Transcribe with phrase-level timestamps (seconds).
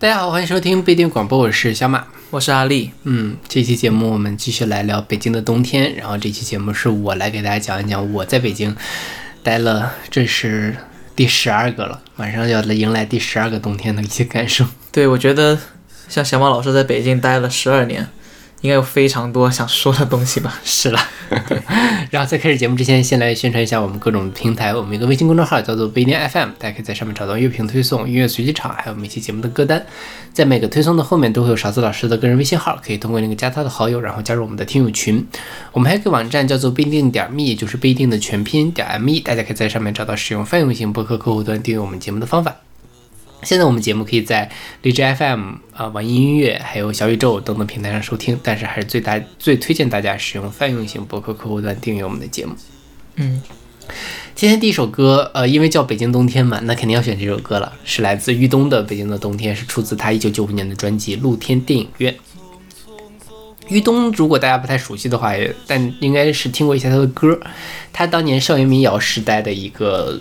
[0.00, 2.06] 大家好，欢迎收听不一定广播，我是小马。
[2.30, 2.90] 我是阿丽。
[3.02, 5.94] 嗯，这期节目我们继续来聊北京的冬天。
[5.94, 8.74] 然后这期节目是我来给大家讲一讲我在北京
[9.42, 10.74] 待了，这是
[11.14, 14.64] 第十二个了，马上要来迎来第十二个冬天的一些感受。
[14.90, 15.58] 对，我觉得
[16.08, 18.08] 像小马老师在北京待了十二年，
[18.62, 20.58] 应该有非常多想说的东西吧？
[20.64, 20.98] 是了，
[22.10, 24.74] 然后在开始节目之前，先来宣传一下我们各种平台。
[24.74, 29.84] 我们一个微信公众号叫做不一定 FM，大家可以在上面找到乐评推送、音乐随机场，还有每期节目的歌单。
[30.32, 35.24] 在每个推送的后面都会有勺子老师的个人微信号，可以通过那个加他的好友，然后加入我们的听友群。
[35.72, 42.69] 我们还有个网站叫做不一定点 me，就是不一定的全拼点 me，大家可以在上面找到使用泛用型博客客户端订阅我们节目的方法。
[43.42, 44.50] 现在我们节目可以在
[44.82, 52.54] 荔枝 FM、啊网易音乐、还有小宇宙等等平台上收听，但是还是最大最推荐大家使用泛用型博客客户端订阅我们的节目。
[53.16, 53.42] 嗯，
[54.34, 62.12] 今天第一首歌，呃，因为叫《北京冬天》嘛，那肯定要选这首歌了，是来自于东的《北京的冬天》，是出自他一九九五年的专辑《露天电影院》。
[63.68, 67.38] 于东，如果大家不太熟悉的话，也但应该是听过一下他的歌。
[67.92, 70.20] 他当年校园民谣时代的一个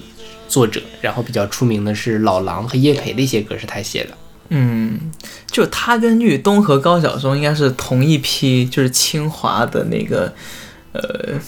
[0.49, 4.09] 作者，然后比较出名的是老狼和叶培的一些歌是他写的。
[4.49, 4.99] 嗯，
[5.45, 10.33] 就他跟玉东和高晓松应该是同一批，就是清华的那个
[10.91, 11.01] 呃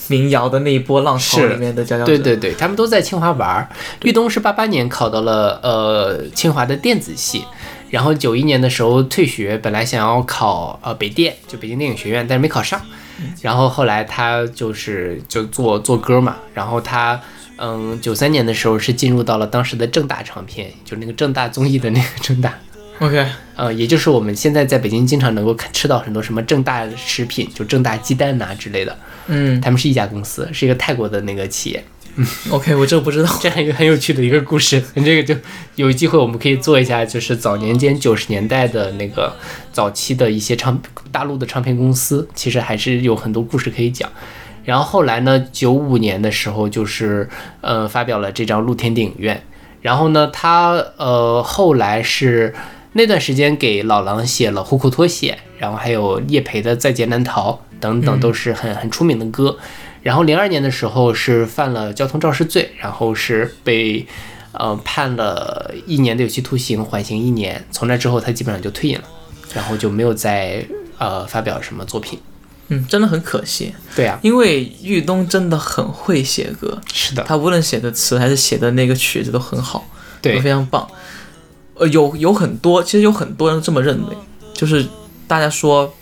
[0.07, 2.05] 民谣的那一波浪潮里面的佼佼者。
[2.05, 3.67] 对对对，他们都在清华玩儿。
[4.03, 7.43] 玉东是八八年考到了呃清华的电子系，
[7.89, 12.79] 然后九一年的时候退学，本来想要考呃北电，就北京电影学院，但是没考上。
[13.41, 17.19] 然后后来他就是就做做歌嘛，然后他
[17.63, 22.57] 嗯九三年的时候是进入到了当时的正大唱片，就那个正大综艺的那个正大。
[22.99, 28.97] OK，呃，也就是我们现在在北京经常能够看吃到很多什么正大食品，就正大鸡蛋呐、之类的，
[29.27, 31.83] 嗯他们是一家公司，是一个泰国的那个企业。
[32.49, 33.29] ，OK，我这个不知道。
[33.41, 35.33] 这样一个很有趣的一个故事，这个就
[35.75, 39.33] 有机会我们可以做一下，就是早年间九十年代的那个
[39.71, 40.79] 早期的一些唱
[41.11, 44.09] 大陆的唱片公司，其实还是有很多故事可以讲。
[44.63, 47.27] 然后后来呢，九五年的时候就是
[47.61, 49.43] 呃发表了这张露天电影院，
[49.81, 52.53] 然后呢，他呃后来是
[52.93, 59.57] 那段时间给老狼写了《虎口脱险》，然后还有叶培的《在劫难逃》等等，都是很很出名的歌。
[60.03, 64.05] 然后零二年的时候是犯了交通肇事罪，然后是被
[64.51, 67.63] 呃判了一年的有期徒刑，缓刑一年。
[67.71, 69.03] 从那之后，他基本上就退隐了，
[69.53, 70.65] 然后就没有再
[70.97, 72.19] 呃发表什么作品。
[72.71, 79.85] 嗯，真的很可惜，对啊，因为玉东真的很会写歌，是的，他无论写的词还是写的那个曲子都很好，
[80.21, 80.35] 对。
[80.35, 80.87] 都非常棒。
[81.75, 84.15] 呃，有有很多，其实有很多人这么认为，
[84.53, 84.85] 就是
[85.27, 85.93] 大家说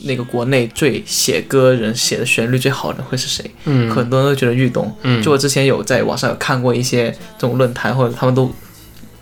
[0.00, 3.50] 那个国内最写歌人写的旋律最好的会是谁？
[3.64, 3.90] 嗯。
[3.90, 4.94] 很多人都觉得玉东。
[5.02, 8.52] 嗯，就我之前有在网上有看过一些这种论坛，或者他们都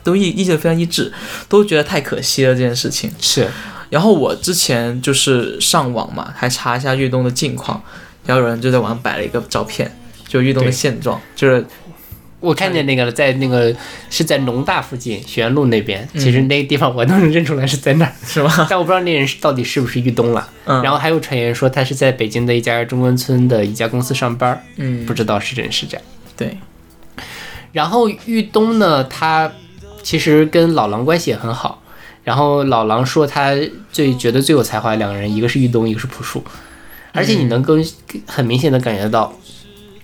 [0.02, 1.12] 都意意见非常一致，
[1.48, 3.08] 都觉得太可惜了这件事情。
[3.20, 3.46] 是
[3.90, 7.82] 然后我之前就是上网嘛，还查一下豫东的近况，
[8.26, 9.90] 然后有人就在网上摆了一个照片，
[10.26, 11.64] 就豫东的现状，就是
[12.40, 13.74] 我看见那个了，在那个
[14.10, 18.66] 是在农大附近学院路那边，嗯其实那个地方我都能认出来是在那儿，是吗？
[18.70, 20.48] 但我不知道那人是到底是不是豫东了。
[20.66, 25.98] 嗯，然后还有传言说他是在北京的一家中关村的一家公司上班，嗯，不知道是真是假。
[26.36, 26.56] 对，
[27.72, 29.50] 然后豫东呢，他
[30.02, 31.82] 其实跟老狼关系也很好。
[32.28, 33.54] 然后老狼说他
[33.90, 36.44] 最觉得最有才华的两个人，一个是玉东，一个是朴树。
[37.14, 37.82] 而且你能更
[38.26, 39.32] 很明显的感觉到，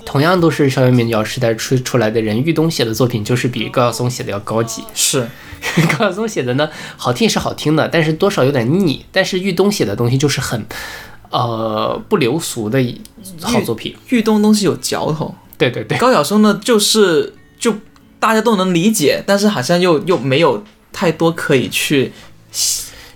[0.06, 4.82] 同样都是校园民谣时代出出来的人，玉东写的作品就是比高晓松写的要高级。
[4.94, 5.28] 是，
[5.98, 9.04] 高晓松写的呢，好听也是好听的，但是多少有点腻。
[9.12, 10.64] 但是玉东写的东西就是很，
[11.28, 12.98] 呃，不流俗的一
[13.42, 13.94] 好作品。
[14.08, 17.74] 玉东东西有嚼头，对对对，高晓松呢就是就
[18.18, 20.64] 大家都能理解，但是好像又又没有
[20.94, 22.10] 太多可以去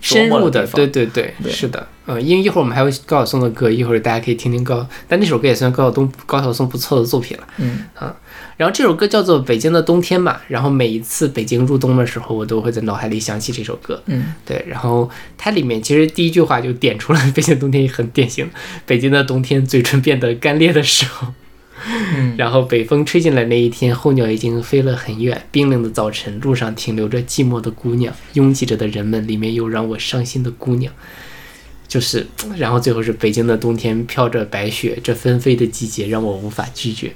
[0.01, 7.47] 深入的，对对，对是的，嗯，因为一会儿我们还有高晓松的歌，一会儿大家可以听听高，但那首歌也算高晓东高晓松不错的作品了。
[7.59, 8.15] 嗯啊
[8.57, 14.03] 然后这首歌叫做《北京的冬天》嘛，然后每一次北京入冬的时候，我都会在脑海里想起这首歌。
[14.07, 18.51] 嗯，对，然后它里面其实第一句话就点出了北京冬天也很典型，
[18.85, 21.29] 北京的冬天嘴唇变得干裂的时候。
[21.89, 25.47] 嗯然后北风吹进来那一天，候鸟已经飞了很远。
[25.51, 30.93] 冰冷的早晨，路上停留着寂寞的姑娘，拥挤着的人们里面有让我伤心的姑娘。
[31.87, 32.27] 就是，
[32.59, 37.13] 然后最后是北京的冬天，飘着白雪，这纷飞的季节让我无法拒绝。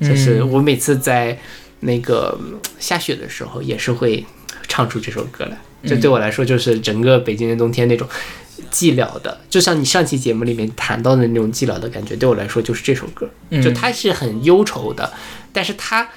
[0.00, 1.38] 就是嗯我每次在
[1.80, 4.24] 那个嗯下雪的时候，也是会
[4.68, 5.58] 唱出这首歌来。
[5.86, 8.08] 这对我来说，就是整个北京的冬天那种
[8.74, 13.30] 寂寥的，就像你上期节目里面谈到的那种寂寥的感觉，对我来说就是这首歌。
[13.50, 15.12] 嗯就它是很忧愁的，
[15.52, 16.08] 但是它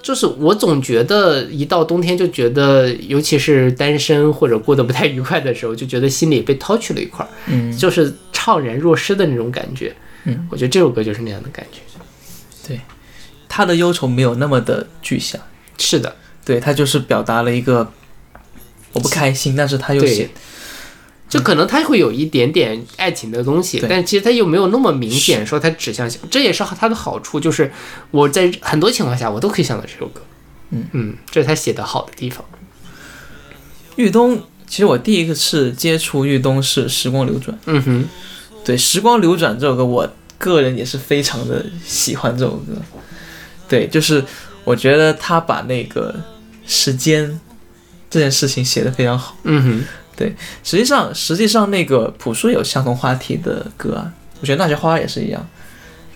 [0.00, 9.94] 就是我总觉得一到冬天就觉得，尤其是单身或者过得不太愉快的时候，就觉得心里被掏去了一块儿，嗯，就是怅然若失的那种感觉。
[10.24, 11.80] 嗯，我觉得这首歌就是那样的感觉。
[12.66, 12.80] 对
[13.48, 15.40] 他的忧愁没有那么的具象，
[15.78, 17.90] 是的，对他就是表达了一个
[18.92, 20.30] 我不开心，但是他又写，
[21.34, 27.70] 就可能他会有一点点爱情的东西，对但其实他又没有那么明显说他指向性，这也是他的好处，就是
[28.10, 30.22] 我在很多情况下我都可以想到这首歌。
[30.70, 32.44] 嗯嗯，这是他写的好的地方。
[33.96, 34.40] 玉东。
[34.66, 38.04] 其实我第一个次接触玉东是《时光流转》，嗯哼，
[38.64, 42.72] 对《时光流转》这首歌，我个人也是非常的喜欢这首歌。
[43.68, 44.24] 对，就是
[44.64, 46.18] 我觉得他把那个
[46.66, 47.38] 时间
[48.10, 49.36] 这件事情写得非常好。
[49.44, 49.84] 嗯哼，
[50.62, 55.46] 实际上，实际上那个朴树有相同话题的歌啊，我觉得那些花也是一样，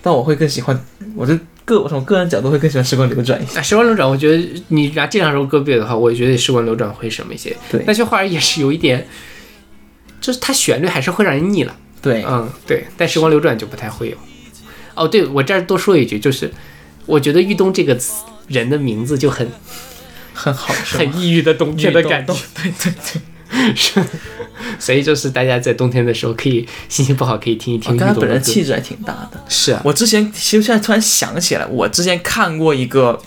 [0.01, 0.85] 但我会更喜欢，
[1.15, 3.59] 我就个我从个人角度会更喜欢《时光流转》一些。
[3.59, 7.55] 啊，时光流转，我觉得你拿这两首歌比的话，我觉得时光流转会什么一些。
[7.71, 9.07] 对那些花儿也是有一点，
[10.19, 11.75] 就是它旋律还是会让人腻了。
[12.01, 14.17] 对，嗯，对，但时光流转就不太会有。
[14.95, 16.49] 哦，对，我这儿多说一句，就是
[17.05, 19.47] 我觉得玉东这个词人的名字就很
[20.33, 23.21] 很好，很抑郁的冬天的感觉，对对对，
[23.75, 24.03] 是，
[24.79, 28.29] 所以就是大家在冬天的时候可以心情不好可以听一听我刚才本。
[28.29, 29.43] 人气质还挺大的。
[29.47, 33.21] 是啊，我之前其实现在突然想起来，我之前看过一个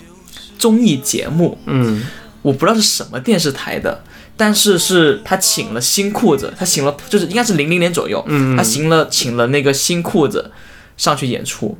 [0.57, 2.03] 综艺节目，嗯。
[2.43, 4.03] 我不知道是什么电视台的，
[4.35, 10.51] 但是是他请了新裤子，他请了就是应该是零零年左右，嗯，他请了请了那个新裤子
[10.97, 11.77] 上去演出，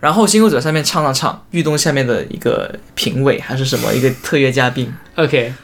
[0.00, 5.54] 然后新裤子上面唱唱唱，玉东下面的一个评委还是什么一个特约嘉宾，OK，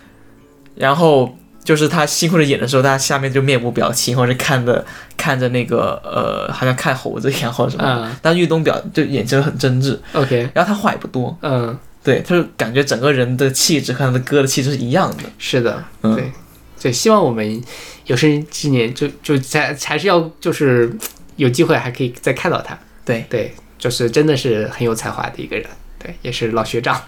[0.79, 4.85] 然后就是他辛苦的演的时候，大家下面就面无表情，或者看着
[5.17, 7.83] 看着那个呃，好像看猴子一样或者什么。
[7.83, 8.17] 的，嗯。
[8.23, 16.15] 但玉东表就眼睛很真挚，OK，然后他话也不多，嗯，对，他就感觉整个人的气质和他的歌的气质是一样的，是的，嗯。
[16.15, 16.33] 对，
[16.81, 17.63] 对，希望我们
[18.07, 20.91] 有生之年就就才还是要就是
[21.37, 22.79] 有机会还可以再看到他。
[23.05, 23.27] 对。
[23.29, 25.67] 对，就是真的是很有才华的一个人，
[25.99, 27.01] 对，也是老学长。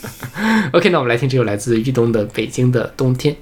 [0.72, 3.34] OK，那我们来听这首来自玉东的《北京的冬天》。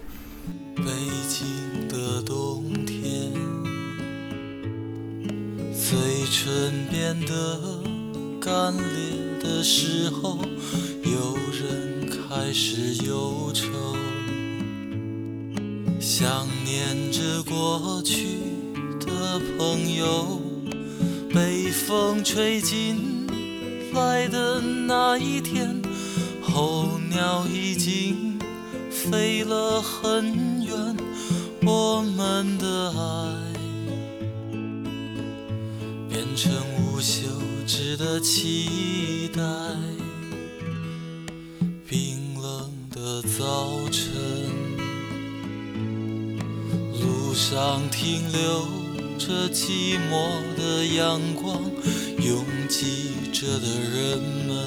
[0.76, 0.84] 北
[1.28, 1.46] 京
[1.88, 3.32] 的冬天，
[5.72, 5.96] 嘴
[6.30, 7.60] 唇变得
[8.40, 10.38] 干裂的时候，
[11.04, 13.66] 有人开始忧愁，
[16.00, 18.38] 想念着过去
[19.00, 20.40] 的朋友，
[21.34, 23.26] 被风吹进
[23.92, 25.80] 来的那一天，
[26.52, 28.38] 候鸟已经
[28.90, 30.96] 飞了很远，
[31.62, 32.98] 我们的爱
[36.08, 37.22] 变成无休
[37.66, 39.42] 止的期待。
[41.86, 44.04] 冰冷的早晨，
[47.00, 48.66] 路上停留
[49.18, 51.62] 着寂寞的阳光，
[52.18, 54.57] 拥挤着的人们。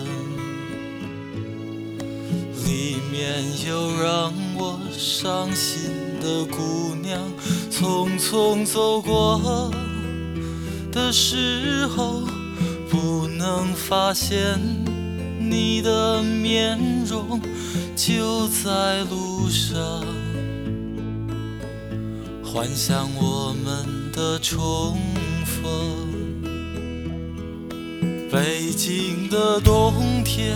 [3.11, 7.21] 面有让我伤心的姑娘，
[7.69, 9.69] 匆匆走过
[10.91, 12.21] 的时候，
[12.89, 14.57] 不能发现
[15.37, 17.41] 你的面容，
[17.95, 19.49] 就在路。
[19.49, 19.77] 上，
[22.41, 24.97] 幻想我们的重
[25.43, 25.61] 逢。
[28.31, 30.55] 北京的冬天。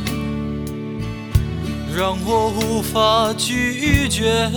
[1.95, 4.49] 让我无法拒绝。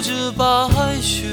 [0.00, 0.44] 着白
[1.00, 1.26] 雪，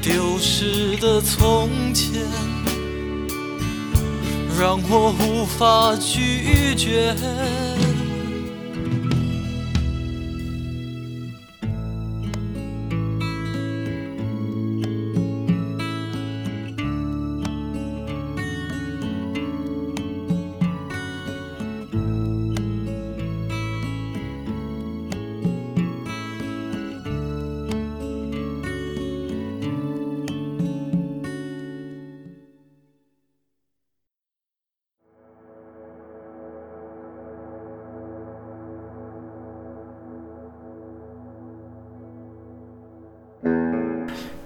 [0.00, 2.22] 丢失的从前。
[4.58, 7.16] 让我无法拒绝。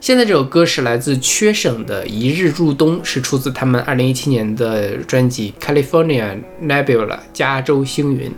[0.04, 8.30] 现在这首歌是来自缺省的《一日入冬》，是出自他们二零一七年的专辑《California Nebula》加州星云。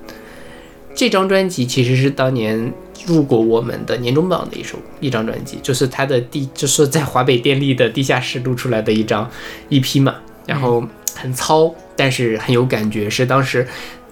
[0.94, 2.72] 这张专辑其实是当年
[3.04, 9.28] 入过我们的年终榜的一首一张专辑，就是他的地，就是在华北电力的地下室录出来的一张
[9.68, 10.14] EP 嘛。
[10.46, 13.10] 然后很糙，但是很有感觉。
[13.10, 13.66] 是当时，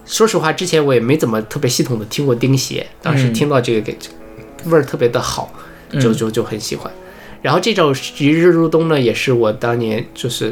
[0.05, 3.97] 说实话，之前我也没怎么特别系统的听过钉鞋，当时听到这个给
[4.65, 5.49] 味儿特别的好，
[6.01, 6.91] 就就就很喜欢。
[7.45, 10.51] 然后这首《一日入冬》呢，也是我当年就是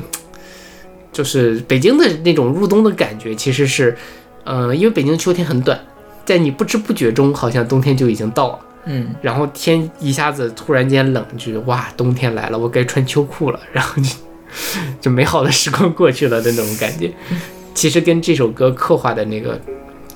[1.11, 3.97] 就是北京的那种入冬的感觉，其实是，
[4.43, 5.79] 呃，因为北京的秋天很短，
[6.23, 8.59] 在你不知不觉中，好像冬天就已经到了。
[8.85, 14.09] 嗯，然后天一下子突然间冷，就是哇，冬天来了，我该穿秋裤了，然后就
[15.01, 17.11] 就美好的时光过去了的那种感觉，
[17.73, 19.59] 其实跟这首歌刻画的那个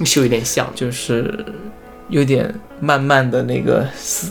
[0.06, 1.44] 是有点像，就是
[2.10, 3.88] 有点慢慢的那个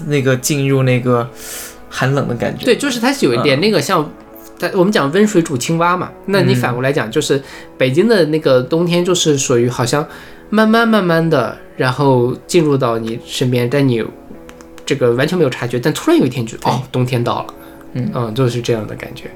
[0.07, 1.29] 那个进入那个。
[1.97, 4.07] 寒冷的感觉，对，就是它有一点那个像，
[4.61, 7.43] 它我们讲温水煮青蛙嘛，那你反过来讲，就是
[7.79, 10.07] 北京的那个冬天，就是属于好像
[10.51, 14.05] 慢慢慢慢的，然后进入到你身边，但你
[14.85, 17.55] 这个完全没有察觉，但突然有一天就哦，冬天到了，
[17.95, 18.11] 嗯。
[18.13, 19.31] 嗯，就是这样的感觉。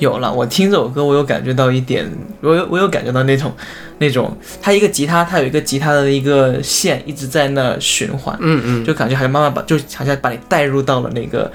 [0.00, 2.04] 有了，我听这首歌，我有感觉到一点，
[2.40, 3.52] 我有我有感觉到那种
[3.98, 11.48] 那种，它一个吉他，它有一个吉他的一个线一直在那循环，嗯嗯，就感觉好像慢慢把，就好像把你带入到了那个。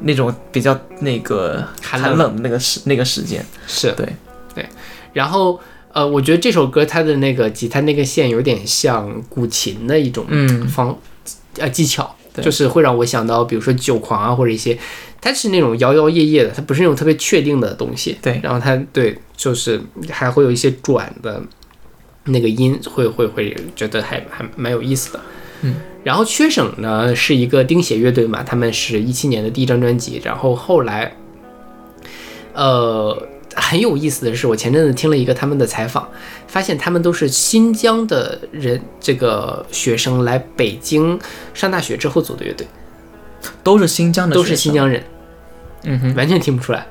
[0.00, 2.36] 那种比较那个寒冷。
[2.36, 3.44] 的那个时那个时间。
[3.66, 3.92] 是。
[3.92, 4.06] 对。
[4.54, 4.66] 对，
[5.12, 5.60] 然后
[5.92, 10.24] 呃，我觉得这首歌它的那个吉他那个线有点像古琴的一种
[10.66, 10.98] 方
[11.58, 14.78] 呃技巧，就是会让我想到比如说酒狂啊或者一些，
[15.20, 18.16] 它是那种摇摇曳曳的，它不是那种特别确定的东西。
[18.22, 19.78] 对，然后它对就是
[20.10, 21.42] 还会有一些转的
[22.24, 25.20] 那个音，会会会觉得还还蛮有意思的。
[25.60, 25.74] 嗯。
[26.06, 31.12] 然后缺省呢是一个钉鞋乐队嘛，他们是一七年的第一张专辑，然后后来，
[32.52, 36.08] 呃，很有意思的是，我前阵子听了一个他们的采访，
[36.46, 41.18] 发现他们都是新疆的人，这个学生来北京
[41.52, 42.64] 上大学之后组的乐队，
[43.64, 45.02] 都是新疆的，都是新疆人，
[45.82, 46.86] 嗯哼，完全听不出来。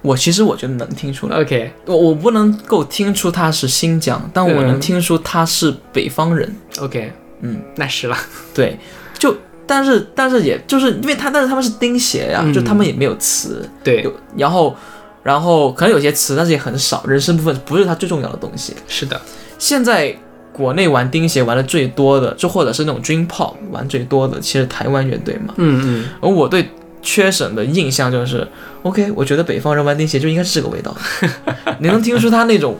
[0.00, 7.12] 我其实我觉得能听出来，OK，我我不能够听出他是新疆，但我能听出他是北方人，OK。
[7.40, 8.16] 嗯，那是了，
[8.54, 8.78] 对，
[9.18, 14.04] 就但是但是也就是因为他，但是他们是钉鞋呀，就他们也没有词，对，
[14.36, 14.76] 然后
[15.22, 18.74] 然后可能有些词，但是也很少，人声部分不是他最重要的东西。
[18.88, 19.20] 是的，
[19.58, 20.16] 现在
[20.52, 26.68] 国内玩钉鞋玩的最多的，就或者是那种 dream pop 玩最多的，其实台湾乐队嘛，嗯嗯，而我对
[27.00, 28.46] 缺省的印象就是
[28.82, 30.94] ，OK，我觉得北方人玩钉鞋就应该是这个味道，
[31.78, 32.76] 你能听出他那种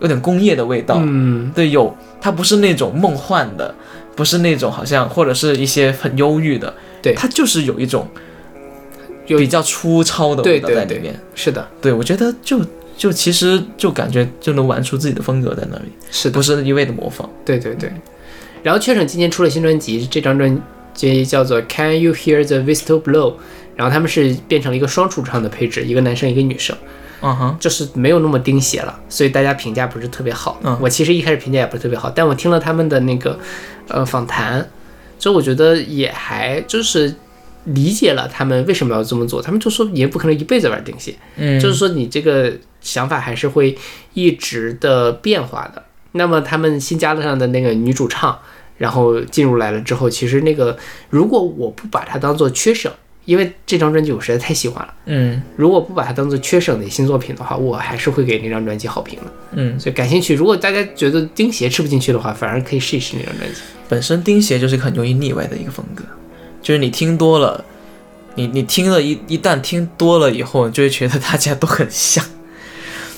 [0.00, 3.74] 有点工业的味道，嗯，对，有，它不是那种梦幻的。
[4.16, 8.08] 不是那种好像或者是一些很忧郁的，对，它就是有一种
[9.26, 11.18] 比较粗糙的味道在里面。
[11.34, 12.64] 是的，对我觉得就
[12.96, 17.28] 就其实就感觉就能玩出自己的风格在那里，是的不是一味的模仿？
[17.44, 17.92] 对对对。
[18.62, 20.62] 然后缺省今年出了新专辑，这张专
[20.94, 23.32] 辑叫做《Can You Hear the Whistle Blow》，
[23.76, 26.76] 然后他们是变成了一个双主唱的配置，一个男生一个女生。
[27.24, 30.60] 嗯哼，就是没有那么钉鞋了，所以大家评价不是特别好。
[30.62, 33.38] 嗯我其实一开始评价也不是特别好，但我听了他们的那个
[33.88, 34.70] 呃访谈，
[35.18, 37.14] 就我觉得也还就是
[37.64, 39.40] 理解了他们为什么要这么做。
[39.40, 42.52] 他们就说你也不可能一辈子玩钉鞋，嗯，就是说你这个
[42.82, 43.76] 想法还是会
[44.12, 45.82] 一直的变化的。
[46.12, 48.38] 那么他们新加了上的那个女主唱，
[48.78, 50.76] 然后进入来了之后，其实那个
[51.10, 52.92] 如果我不把它当做缺省，
[53.24, 54.94] 因为这张专辑我实在太喜欢了。
[55.06, 59.32] 嗯如果不把它当做缺省的新作品的话，我还是会给那张专辑好评的。
[59.52, 63.60] 嗯，所以感兴趣，如果大家觉得钉鞋吃不进去的话，反而可以试一试那张专辑。
[63.88, 66.04] 本身钉鞋就是一个很容易腻歪的一个风格，
[66.62, 67.64] 就是你听多了，
[68.34, 72.24] 你你听了一一旦听多了以后，你就会觉得大家都很像，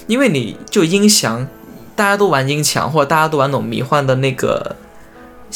[0.07, 1.47] 因为你就音响，
[1.95, 4.77] 大家都玩音墙，或者大家都玩那种迷幻的那个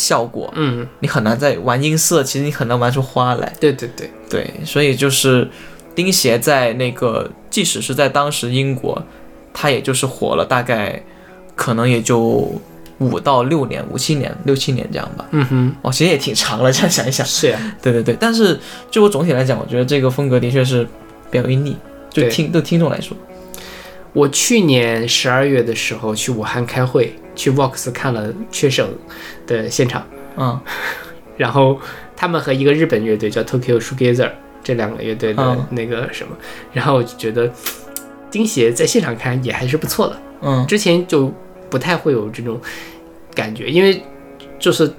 [0.00, 3.52] 效果，嗯，你很难在玩音色，其实你很难玩出花来。
[3.61, 5.47] 对对对，对，所以就是
[5.95, 9.02] 钉鞋在那个，即使是在当时英国，
[9.52, 11.02] 它也就是火了大概
[11.54, 12.59] 可能也就
[12.99, 15.26] 五到六年、五七年、六七年这样吧。
[15.33, 17.26] 嗯哼，哦，其实也挺长了，这样想一想。
[17.26, 18.59] 是呀，对对对，但是
[18.90, 20.87] 就我总体来讲，我觉得这个风格的确是
[21.30, 21.76] 比较阴腻，
[22.09, 23.14] 就对听对听众来说。
[24.12, 28.88] 我去年十二月的时候去武汉开会，去 Vox 看了缺省
[29.46, 30.06] 的现场，
[30.37, 30.60] 嗯
[31.37, 31.78] 然后
[32.16, 34.30] 他们和一个日本乐队叫 Tokyo Shoegazer
[34.62, 36.37] 这两个乐队的嗯那个什么，
[36.72, 37.50] 然后我就觉得
[38.30, 40.16] 钉鞋在现场看也还是不错的。
[40.42, 41.32] 嗯之前就
[41.68, 42.60] 不太会有这种
[43.34, 44.02] 感觉，因为
[44.58, 44.90] 就是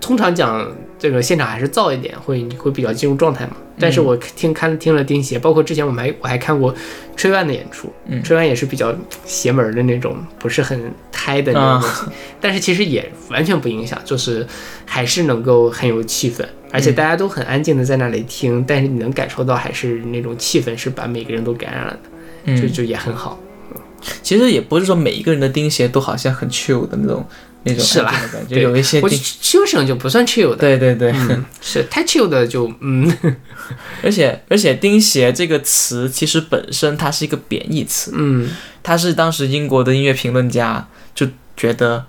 [0.00, 0.66] 通常讲
[1.02, 3.56] 这个现场还是燥一点，会会比较进入状态嘛。
[3.76, 6.72] 但是我听看听了钉鞋，包括之前我们还我还看过
[7.16, 8.94] 吹万的演出，嗯吹万也是比较
[9.24, 10.80] 邪门儿的那种，不是很
[11.10, 14.46] 胎的那种东西，但是其实也完全不影响，就是
[14.86, 21.98] 还是能够很有气氛，而且大家都很安静的在那里听，但是你能感受到还是那种气氛是把每个人都感染了
[22.46, 23.36] 的，就嗯，就也很好。
[24.22, 27.26] 其实也不是说每一个人的钉鞋都好像很 chill 的那种
[27.64, 28.12] 那种是啦
[28.48, 33.10] 有一些我钉，chill 省就不算 chill 的，对对对，嗯， 是太 chill 的就嗯，
[34.02, 38.50] 而且而且钉鞋这个词其实本身它是一个贬义词，嗯。
[38.84, 41.24] 它是当时英国的音乐评论家就
[41.56, 42.04] 觉得，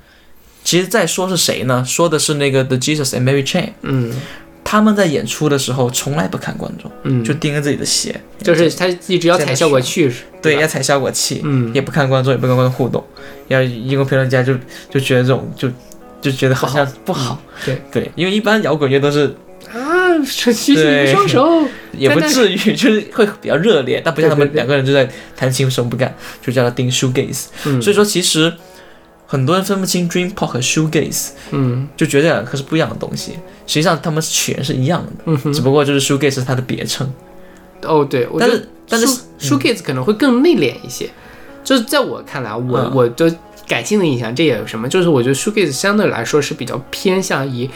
[0.64, 1.86] 其实在说是谁呢？
[1.88, 4.12] 说的是那个 The Jesus and Mary Chain，嗯
[4.74, 11.72] 他们在演出的时候从来不看观众，嗯，就盯着自己的鞋，就是他一直要踩效果器，对，要踩效果器，嗯。
[11.76, 13.04] 也不看观众，也不跟观众互动。
[13.50, 14.56] 要英国评论家就
[14.90, 15.70] 就觉得这种就
[16.20, 17.80] 就觉得好像不好，对。
[17.92, 19.36] 对，因为一般摇滚乐都是
[19.72, 25.08] 啊，举起对双手， 也不至于，就是会比较热烈，但不像他们两个人就在
[25.38, 27.46] 弹琴什么不干，就叫他盯 shoegaze。
[27.66, 28.52] 嗯，所以说其实
[29.26, 31.88] 很多人分不清 dream pop 和 shoegaze，嗯。
[31.98, 33.34] 就觉得这两个是不一样的东西。
[33.66, 35.54] 实际上他们是起源是一样的，嗯哼。
[35.54, 37.12] 只，不过就是 shoegaze 是它的别称。
[37.84, 41.10] 哦对，但是但是 shoe shoegaze 可能会更内敛一些，
[41.64, 42.92] 就是在我看来，我嗯。
[42.94, 43.36] 我的
[43.68, 47.70] 感性的印象，这也有什么，就是我觉得 shoegaze 相对来说是比较偏向于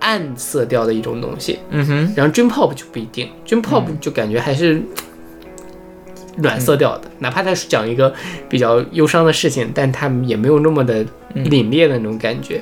[0.00, 4.80] 暗色调的一种东西，嗯哼，然后 dream pop 就不一定，dream pop 就感觉还是
[6.38, 8.12] 暖色调的，哪怕他是讲一个
[8.48, 11.44] 比较忧伤的事情，但他也没有那么的嗯。
[11.44, 12.60] 凛冽的那种感觉。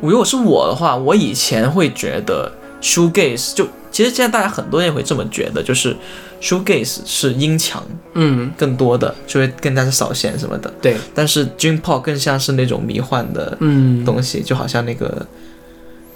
[0.00, 2.50] 如果是我的话，我以前会觉得
[2.80, 5.94] shoegaze 就其实现在大家很多人也会这么觉得，就是
[6.40, 10.72] shoegaze 是音强嗯，更多的，就会更加是扫弦什么的。
[10.80, 15.24] 对，但是 dream pop 更像是那种迷幻的嗯，东西，就好像那个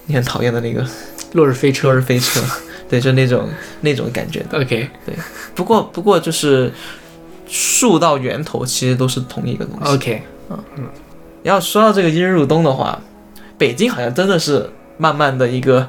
[0.07, 0.85] 你很讨厌的那个
[1.33, 1.89] 落日飞车。
[1.89, 2.41] 落日飞车，
[2.89, 3.49] 对，就那种
[3.81, 4.61] 那种感觉的。
[4.61, 4.89] ，OK。
[5.05, 5.15] 对
[5.55, 6.73] 不过不过就是
[7.49, 9.93] 树到源头其实都是同一个东西。
[9.93, 10.59] OK，嗯
[11.43, 13.01] 要说到这个一日入冬的话，
[13.57, 14.69] 北京好像真的是
[14.99, 15.89] 慢慢的一个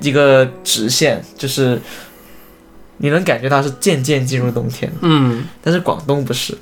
[0.00, 1.80] 一个直线，就是
[2.98, 5.44] 你能感觉到是渐渐进入冬天，嗯。
[5.60, 6.56] 但是广东不是，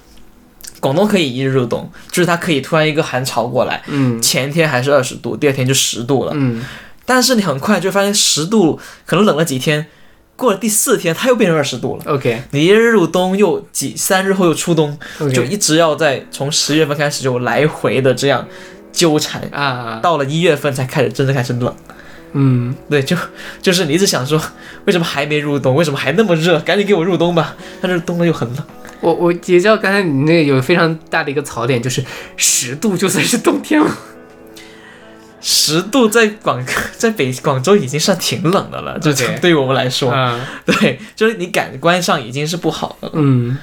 [0.80, 4.20] 广东可以一日入冬，就是它可以突然一个寒潮过来，嗯。
[4.22, 6.64] 前天还是二十度，第二天就十度了，嗯，
[7.10, 9.86] 但是你很快就发现十度可能冷了几天，
[10.36, 12.04] 过了第四天它又变成二十度了。
[12.06, 14.96] OK 你一日入冬又几三日后又初冬
[15.34, 18.46] 就一直要在从十月份开始就来回的这样
[18.92, 21.74] 纠缠，啊，到了一月份才开始真正开始冷。
[22.32, 23.16] 嗯对，就
[23.60, 24.40] 就是你一直想说，
[24.84, 25.74] 为什么还没入冬？
[25.74, 26.60] 为什么还那么热？
[26.60, 27.56] 赶紧给我入冬吧！
[27.80, 28.64] 但是冬了又很冷。
[29.00, 32.04] 我我也知道刚才你那个有非常大的一个槽点，就是
[32.36, 33.98] 十度就算是冬天了。
[35.40, 36.64] 十度在广
[36.96, 43.14] 在北广州已经算挺冷的了，就对于我们来说，啊， 对，就是你感官上已经是不好的了。
[43.16, 43.56] 嗯，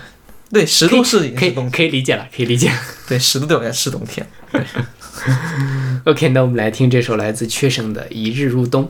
[0.52, 2.72] 对，十度是可以是冬，可以理解了，可以理解。
[3.08, 4.26] 对，十度对我来说是冬天。
[6.06, 8.88] OK，那我们来听这首来自缺省的《一日入冬》。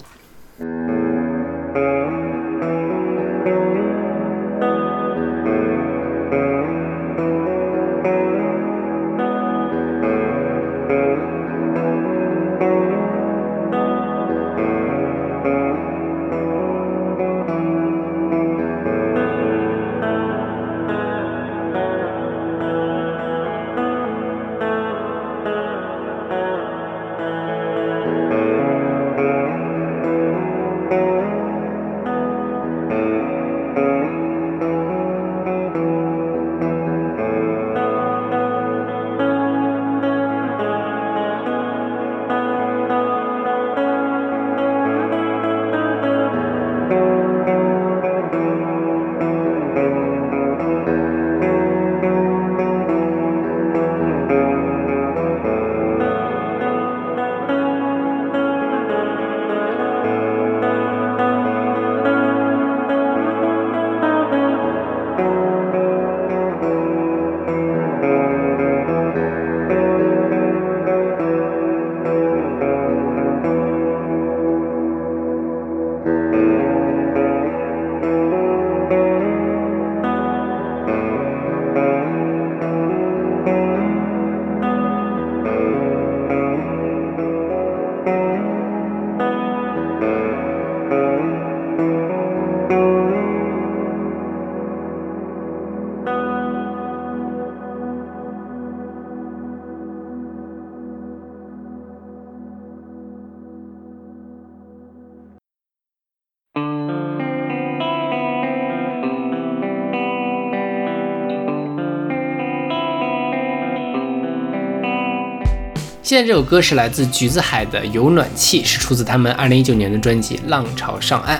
[116.18, 121.38] 现在这首歌是来自橘子海的《有暖气》，是出自他们二零一九年的专辑《浪潮上岸》。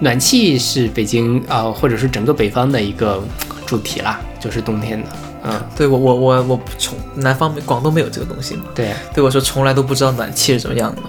[0.00, 3.24] 暖气是北京啊、呃或者是整个北方的一个
[3.64, 5.08] 主题啦，就是冬天的。
[5.44, 11.00] 嗯，对我我我我从南方广东没有这个东西嘛，对，对我说从来都不知道暖气是怎么样的。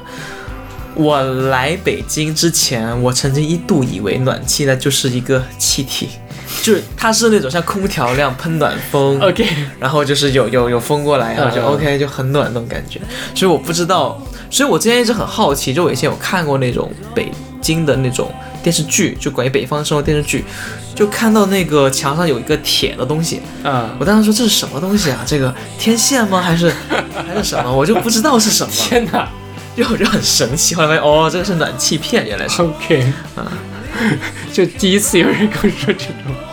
[0.95, 6.07] 我来北京之前，我曾经一度以为暖气呢就是一个气体，
[6.63, 9.45] 就是它是那种像空调那样喷暖风 OK，
[9.78, 13.02] 然后就是有有有风过来，然后就嗯 OK 就很暖那种感觉。
[13.36, 20.45] 所以我不知道，所以我之前一直很好奇，就我以前有看过那种北京的那种电视剧，就关于北方生活电视剧，
[20.95, 25.19] 就看到那个墙上有一个铁的东西，嗯，我当时说这是什么东西啊？
[25.28, 26.41] 这个天线吗？
[26.41, 26.73] 还是
[27.28, 27.69] 还是什么？
[27.69, 29.28] 我就不知道是什么，天哪
[29.76, 30.76] 就我就很神奇。
[30.76, 32.62] 后来发现哦，这个是暖气片，原来是。
[32.62, 33.12] ，OK，
[34.54, 36.52] 就第一次有人跟我说这种。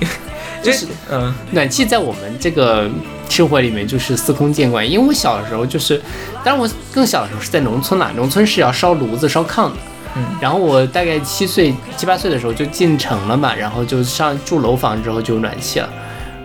[0.62, 2.90] 就是嗯暖气在我们这个
[3.28, 6.00] 生活里面就是司空见惯，因为我小的时候就是，
[6.44, 9.76] 当然我更小的时候是在农村啦，农村是要烧炉子烧炕的。
[10.16, 15.88] 嗯然后我大概七岁七八岁的时候就进城了嘛，然后就上住楼房之后就有暖气了，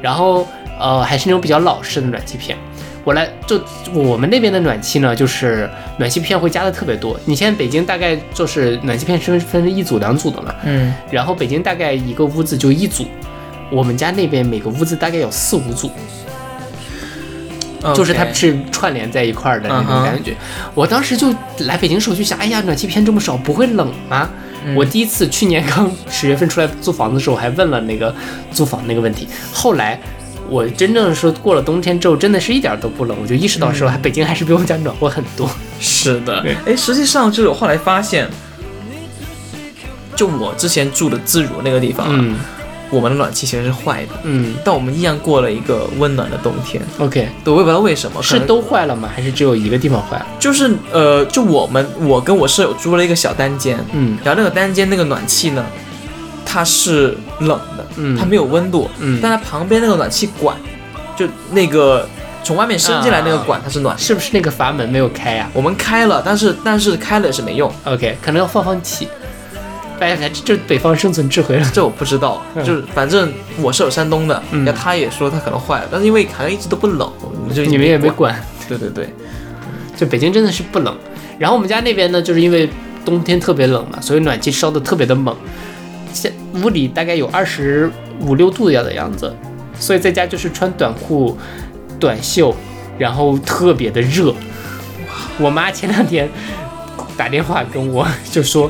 [0.01, 0.47] 然后
[0.79, 2.57] 呃还是那种比较老式的暖气片。
[3.05, 3.59] 我来就
[3.93, 7.19] 我们那边的暖气呢，就是暖气片会加的特别多。
[7.25, 13.05] 你现在北京大概就是暖气片是分分一组两组的嘛，嗯，然后北京大概一个屋子就一组，
[13.73, 15.91] 我们家那边每个屋子大概有四五组，
[17.95, 20.35] 就是它是串联在一块儿的那种感觉。
[20.75, 24.29] 我当时就来北京的时候就想，哎呀，暖气片这么少，不会冷吗？
[24.65, 28.15] 嗯我第一次去年刚十月份出来租房子的时候，还问了那个
[28.51, 29.27] 租房那个问题。
[29.51, 29.99] 后来
[30.47, 35.49] 我真正说过了冬天之后，真的是一点儿都不冷，我就意识到说，北京还是比我们家暖和很多。
[35.81, 38.25] 是的对，哎，实际上就是我后来发现，
[40.15, 42.35] 就我之前住的自如那个地方，啊，嗯
[42.93, 46.81] 我们的暖气其实是坏的，嗯但我们依然过了一个温暖的冬天。
[46.99, 49.09] ，OK，对，我也不知道为什么，是都坏了吗？
[49.13, 50.27] 还是只有一个地方坏了？
[50.39, 55.65] 就是呃，就我们我跟我舍友租了一个小单间，嗯然后那个单间那个暖气呢，
[56.45, 60.55] 它是冷的，嗯它没有温度，嗯，但它旁边那个暖气管，
[61.17, 62.07] 就那个
[62.43, 63.97] 从外面伸进来那个管，它是暖。
[63.97, 69.07] 是不是那个阀门没有开呀、我们开了，但是但是开了也是没用，OK，可能要放放气。
[70.03, 71.71] 哎呀，这这北方生存智慧了。
[71.73, 72.41] 这我不知道。
[72.55, 77.11] 嗯就是反正我是有山东的，嗯然后他也说他可能坏了，但是因为好像一直都不冷，
[77.53, 78.33] 就你们也没管。
[78.33, 79.09] 管，对对对，
[79.95, 80.95] 就北京真的是不冷。
[81.39, 82.69] 然后我们家那边呢，就是因为
[83.03, 85.35] 冬天特别冷嘛，所以暖气烧的特别的猛，
[86.13, 89.35] 现屋里大概有二十五六度的样子，
[89.79, 91.37] 所以在家就是穿短裤、
[91.99, 92.55] 短袖，
[92.97, 94.33] 然后特别的热。
[95.39, 96.29] 我妈前两天
[97.17, 98.69] 打电话跟我就说，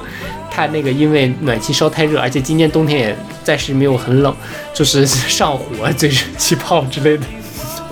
[0.54, 4.36] 她那个因为暖气烧太热，而且今年冬天也暂时没有很冷，
[4.72, 5.66] 就是 上火、
[5.98, 7.24] 嘴唇起泡之类的。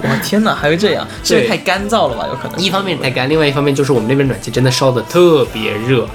[0.03, 1.07] 哇天哪，还会这样？
[1.23, 2.27] 是因为对太干燥了吧？
[2.27, 2.59] 有可能。
[2.63, 6.07] 一方面太干，另外一方面就是我们那边暖气真的烧的特别热，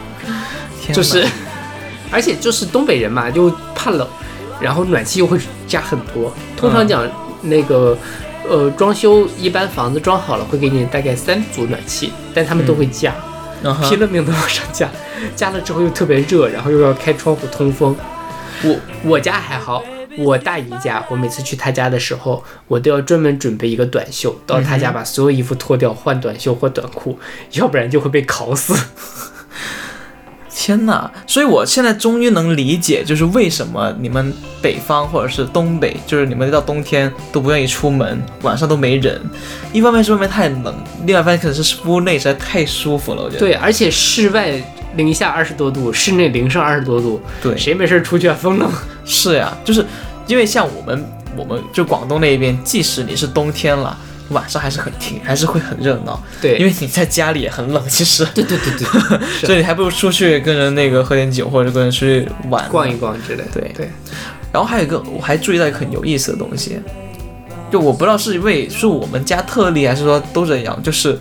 [0.93, 1.27] 就是，
[2.11, 4.07] 而且就是东北人嘛，就怕冷，
[4.61, 6.33] 然后暖气又会加很多。
[6.57, 7.05] 通常讲
[7.43, 7.97] 那个，
[8.49, 13.26] 呃，装修一般房子装好了会给你大概三组暖气，但他们都会加，嗯
[13.63, 14.89] 哼拼了命的往上加，
[15.35, 17.97] 加了之后又特别热，然后又要开窗户通风。
[18.63, 19.83] 我我家还好。
[20.19, 27.19] 我大姨家，我每次去她家的时候，我都要专门准备一个短袖，到她家把所有衣服脱掉，换短袖或短裤，
[27.53, 28.75] 要不然就会被烤死。
[30.59, 31.11] 天呐！
[31.27, 39.21] 所以我现在终于能理解，就是为什么你们北方或者是东北，就是你们到冬天都不愿意出门，晚上都没人。
[39.71, 43.25] 一方面是外面太冷，另外一方面可能是屋内实在太舒服了。
[43.25, 44.51] 我觉得对，而且室外
[44.97, 48.35] 零下二十多度，室内零上二十多度，对谁没事出去啊？
[48.41, 48.73] 风冷。
[49.05, 49.85] 是呀，就是
[50.27, 51.05] 因为像我们
[51.37, 53.95] 我们就广东那边，即使你是冬天了，
[54.31, 62.69] 晚上还是很挺，还是会很热闹，对，因为你在家里也很冷，其实，对对对对， 所以你还不如出去跟人那个喝点酒，或者跟人出去玩。
[62.69, 63.51] 逛一逛之类的。
[63.53, 63.73] 对。
[63.77, 63.91] 对，
[64.53, 66.81] 然后还有一个，我还注意到一个很有意思的东西，
[67.71, 71.19] 就我不知道是因为是我们家特例，还是说都这样，就是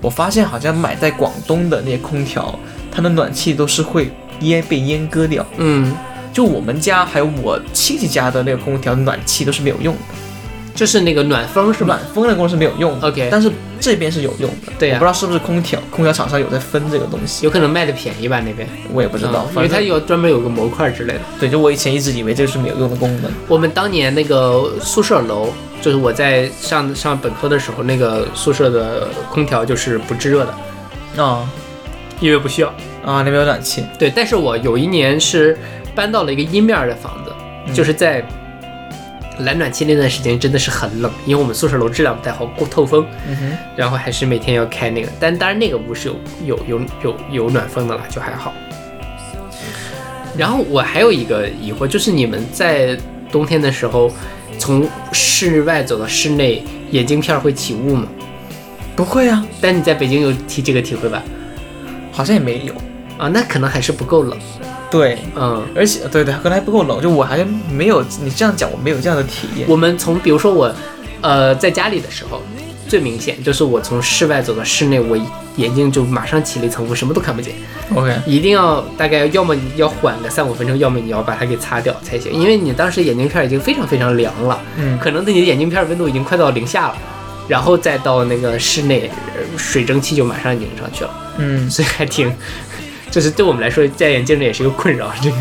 [0.00, 2.58] 我发现好像买在广东的那些空调，
[2.90, 4.10] 它的暖气都是会
[4.40, 5.46] 阉被阉割掉。
[5.56, 5.94] 嗯，
[6.32, 10.00] 就我们家还有我亲戚家的那个空调暖气都是没有用的，
[10.74, 13.08] 就是那个暖风是吧暖风的功能是没有用的。
[13.08, 14.72] ？OK，但是这边是有用的。
[14.78, 19.46] 对呀我不知道是不是空调空调厂商有在分这个东西，有可能卖的便宜吧那边，我也不知道。
[19.50, 21.20] 嗯因为它有专门有个模块之类的。
[21.38, 23.30] 对，就我以前一直以为这个是没有用的功能。
[23.48, 25.48] 我们当年那个宿舍楼，
[25.80, 30.46] 就是我在上上本科的时候，那个宿舍的空调就是不制热
[31.16, 31.48] 的，啊
[32.20, 32.68] 因为不需要。
[33.04, 33.84] 啊，那边有暖气。
[33.98, 35.58] 对，但是我有一年是
[35.92, 37.32] 搬到了一个阴面儿的房子，
[37.66, 38.24] 嗯就是在
[39.40, 48.52] 来暖气那段时间真的是很冷，因为我们宿舍楼质量不太好，过透风，嗯哼，然后还是每天要开那个，但当然那个屋是有有有有有暖风的啦，就还好。
[50.36, 52.96] 然后我还有一个疑惑，就是你们在
[53.30, 54.10] 冬天的时候
[54.58, 58.06] 从室外走到室内，眼镜片会起雾吗？
[58.94, 61.22] 不会啊，但你在北京有体这个体会吧？
[62.12, 62.74] 好像也没有。
[63.18, 64.38] 啊，那可能还是不够冷。
[64.92, 69.66] 对，嗯，而且对对，可能还不够冷，就我还没有你这样讲，我没有这样的体验。
[69.66, 70.72] 我们从比如说我，
[71.22, 72.42] 呃，在家里的时候，
[72.86, 75.16] 最明显就是我从室外走到室内，我
[75.56, 77.54] 眼睛就马上起了一层雾，什么都看不见。
[77.94, 84.98] OK，一定要大概要么你要缓个三五分钟，要么你要把它给擦掉才行，因为你当时眼镜片已经非常非常凉了，嗯。
[84.98, 86.96] 可能你的眼镜片温度已经快到零下了，
[87.48, 92.30] 然后再到那个室内，呃水蒸气就马上凝上去了，嗯，所以还挺，
[93.12, 95.12] 就是对我们来说戴眼镜这也是一个困扰。
[95.22, 95.36] 这个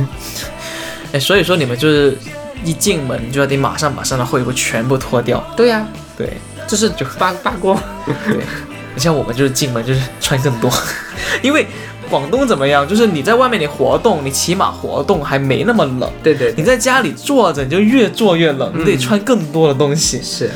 [1.14, 2.16] 哎，所以说你们就是
[2.64, 5.44] 一进门就要得马上把身上的厚衣服全部脱掉。
[5.58, 8.38] 对呀、对就是就扒扒光，对，
[8.94, 10.72] 你像我们就是进门就是穿更多，
[11.42, 11.66] 因为
[12.10, 16.10] 广东怎么样，就是你在外面你活动，你起码活动还没那么冷。
[16.22, 20.22] 对对你在家里坐着，你就越坐越冷，你得嗯穿更多的东西。
[20.22, 20.50] 是，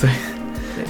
[0.00, 0.08] 对
[0.76, 0.84] 对。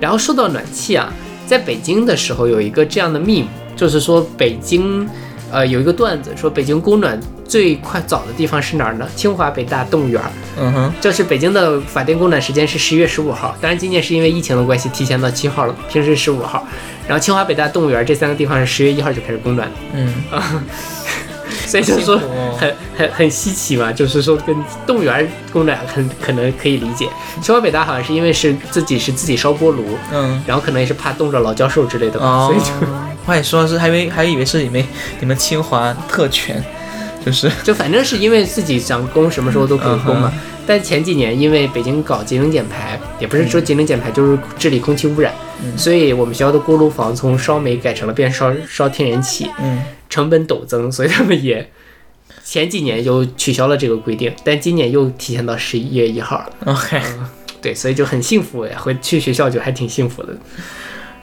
[0.00, 1.12] 然后说到暖气啊，
[1.46, 3.46] 在北京的时候有一个这样的 meme，
[3.80, 5.08] 就是说北京，
[5.50, 9.08] 呃，有一个段子说北京供暖最快早的地方是哪儿呢？
[9.16, 10.30] 清华、北大、动物园儿。
[10.58, 16.62] 嗯哼，就是北京的法定供暖时间是十一月十五号，当然今年是因为疫情的关系提前到七号了，平时十五号。
[17.08, 20.14] 然后清华、北大、动物园这三个地方是十月一号就开始供暖的，嗯，
[21.66, 22.20] 所以就是说
[22.58, 24.54] 很很很稀奇嘛，就是说跟
[24.86, 27.08] 动物园供暖很可能可以理解。
[27.40, 32.86] 清华、北大好像是因为是自己是自己烧锅炉，嗯，然后可能也是怕冻着老教授之类的吧，哦所以就
[33.26, 34.84] 我也说是，还以为还以为是你们
[35.20, 36.62] 你们清华特权，
[37.24, 40.32] 就是 就反正是因为自己想攻什么时候都可以攻嘛。
[40.34, 51.68] 嗯但前几年因为北京搞节能减排，也不是说节能减排，就是治理空气污染，嗯所以我们学校的锅炉房从烧煤改成了变烧烧天然气，嗯成本陡增，所以他们也
[52.44, 56.50] 前几年就取消了这个规定，但今年又提前到十一月一号了。
[56.66, 57.02] ，OK。
[57.60, 60.36] 对，所以就很幸福哎，回去学校就还挺幸福的。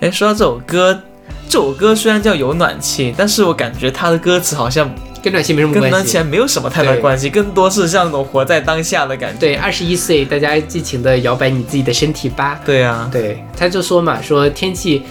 [0.01, 1.01] 哎，说到这首歌，
[1.49, 4.89] 这首歌虽然叫有暖气，但是我感觉它的歌词好像
[5.23, 5.89] 跟暖气没什么关系。
[5.89, 9.39] 跟暖气还没有什么太大关系，更多是像那种活在当下的感觉。
[9.39, 12.59] 对，二十一岁，大家尽情的摇摆你自己的身体吧。
[12.65, 15.03] 对啊，对，他就说嘛，说天气，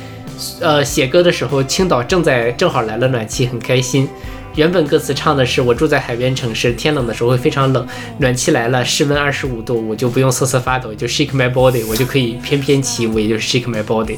[0.60, 4.06] 呃，写歌的时候，青岛正在正好来了暖气，很开心。
[4.56, 7.86] 原本歌词唱的是我住在海边城市，天冷的时候会非常冷，
[8.18, 14.16] 暖气来了，室温二十五度，我就不用瑟瑟发抖，就 shake my body，我就可以翩翩起舞，也就是 shake my body，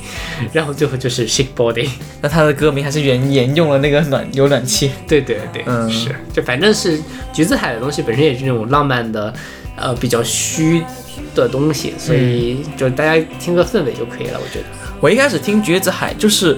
[0.52, 1.88] 然后最后就是 shake body。
[2.22, 4.92] 那他的歌名还是沿沿用了那个暖有暖气。
[5.08, 7.00] 对对对，嗯是，就反正是
[7.32, 9.34] 橘子海的东西本身也是那种浪漫的，
[9.74, 10.80] 呃，比较虚
[11.34, 14.66] 的东西，所以就大家听个氛围就可以了，我觉得。
[15.00, 16.56] 我一开始听橘子海就是。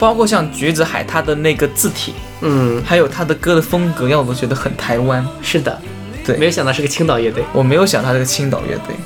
[0.00, 5.24] 包括像橘子海，他的那个字体，嗯，还有他的歌的风格，让我都觉得很台湾。
[5.42, 5.78] 是的，
[6.24, 6.38] 对。
[6.38, 8.96] 没有想到是个青岛乐队，我没有想到这个青岛乐队，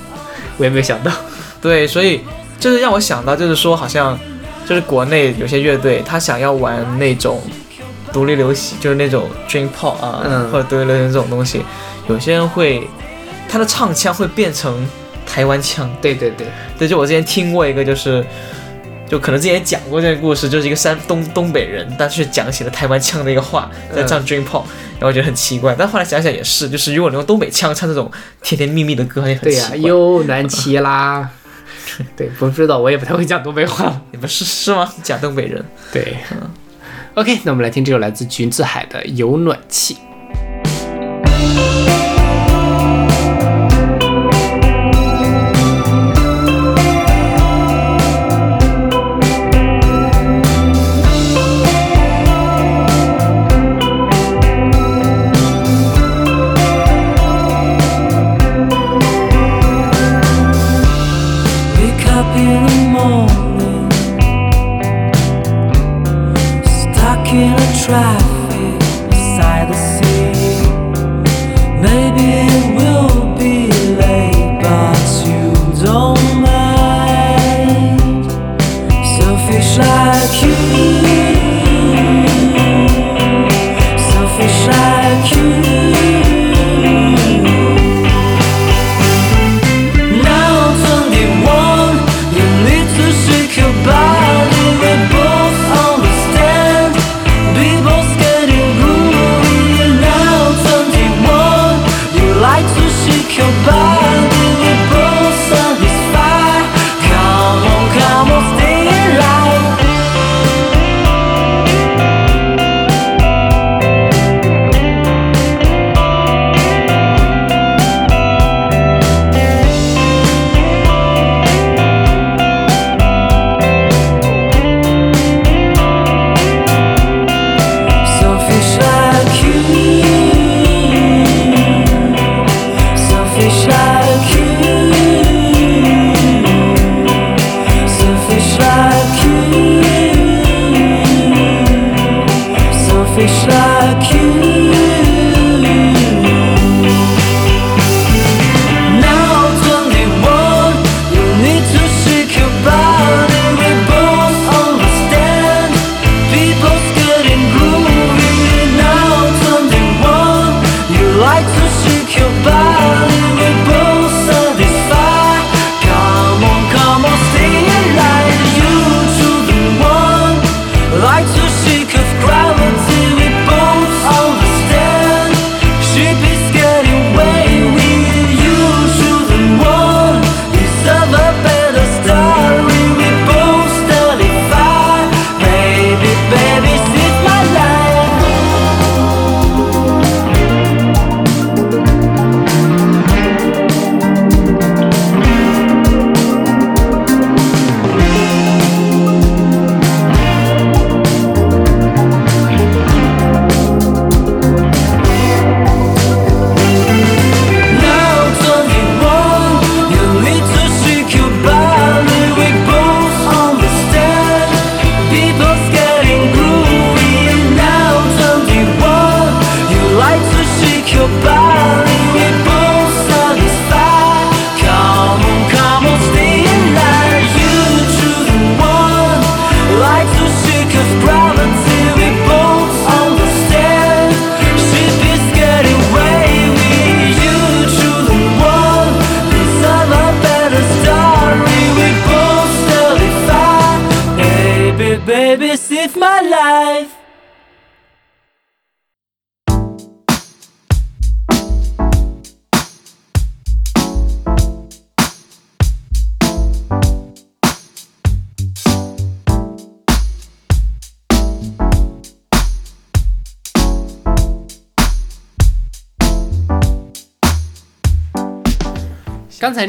[0.56, 1.10] 我也没有想到。
[1.60, 2.20] 对，所以
[2.60, 4.16] 就是让我想到，就是说好像
[4.64, 7.42] 就是国内有些乐队，他想要玩那种
[8.12, 10.48] 独立流行，就是那种 dream pop 啊，嗯。
[10.52, 11.64] 或者独立流行这种东西，
[12.08, 12.88] 有些人会
[13.48, 14.86] 他的唱腔会变成
[15.26, 15.90] 台湾腔。
[16.00, 16.46] 对对对，
[16.78, 18.24] 对，就我之前听过一个，就是
[19.08, 24.64] 就可能之前也讲过这个故事，就是一个山东东北人，但是讲起了台湾腔的一个话，在唱 dream pop，、
[24.98, 28.10] 然后我觉得很奇怪，但后来想想也是，就是如果你用东北腔唱这种
[28.42, 29.88] 甜甜蜜蜜的歌，也很对呀、奇怪。
[29.88, 31.30] 有暖气啦。
[32.16, 34.00] 对，不知道，我也不太会讲东北话。
[34.10, 34.90] 你们是是吗？
[35.02, 35.64] 假东北人。
[35.92, 36.50] 对嗯
[37.14, 39.94] ，OK，那我们来听这首来自橘子海的《有暖气》。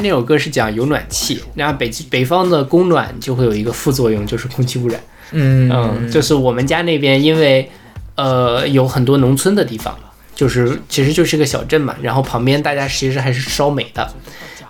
[0.06, 5.00] 那首歌是讲有暖气，然后北北方的供暖就会有一个副作用，就是空气污染。
[5.32, 7.68] 嗯嗯，就是我们家那边，因为
[8.14, 9.98] 呃有很多农村的地方，
[10.32, 14.08] 就是其实就是个小镇嘛，然后旁边大家其实还是烧煤的，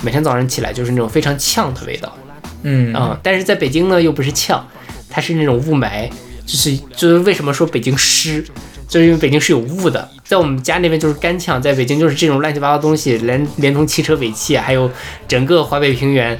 [0.03, 2.17] 每天早上起来就是那种非常呛的味道。
[2.63, 4.67] 嗯嗯，但是在北京呢又不是呛，
[5.11, 6.09] 它是那种雾霾，
[6.47, 8.43] 就是就是为什么说北京湿，
[8.89, 14.91] 就是因为北京是有雾的，在我们家那边就是干呛，在北京就是这种乱七八糟东西，连连同汽车尾气，还有
[15.27, 16.39] 整个华北平原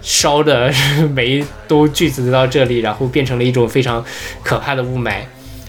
[0.00, 0.72] 烧的
[1.14, 4.04] 煤都聚集到这里，然后变成了一种非常
[4.42, 5.16] 可怕的雾霾。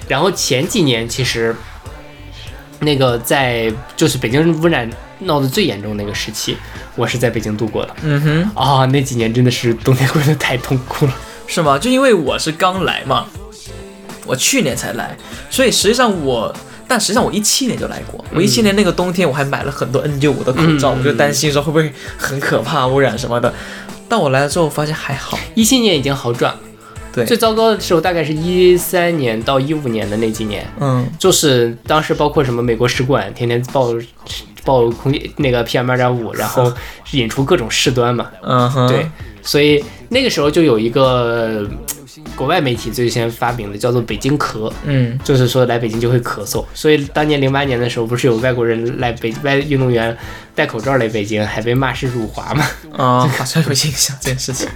[0.07, 1.55] 然后前几年其实
[2.79, 6.57] 那个在就是北京污染闹得最严重那个时期，
[6.95, 7.95] 我是在北京度过的。
[8.03, 11.15] 嗯哼，啊、那几年真的是冬天过得太痛苦了。
[11.45, 11.77] 是吗？
[11.77, 13.27] 就因为我是刚来嘛，
[14.25, 15.15] 我去年才来，
[15.49, 16.53] 所以实际上我，
[16.87, 18.23] 但实际上我一七年就来过。
[18.33, 23.53] 我一七年那个冬天我还买了很多 N 9 5的口罩，嗯我就担心说会不会很可怕污染什么的。
[24.07, 26.53] 但我来了之后发现还好，一七年已经好转。
[26.53, 26.59] 了，
[27.13, 27.25] 对。
[27.25, 31.09] 最糟糕的时候大概是一三年到一五年的那几年，嗯。
[31.17, 33.93] 就是当时包括什么美国使馆天天报
[34.63, 36.71] 报空气那个 PM 二点五，然后
[37.11, 39.09] 引出各种事端嘛，嗯哼，对，
[39.41, 41.67] 所以那个时候就有一个
[42.35, 50.15] 国外媒体最先发明的叫做北京咳，嗯就是说来北京就会咳嗽，所以当年零八年的时候，不是有外国人来北外运动员
[50.53, 52.65] 戴口罩来北京，还被骂是辱华嘛？
[52.91, 54.67] 啊， 好像有印象这件事情。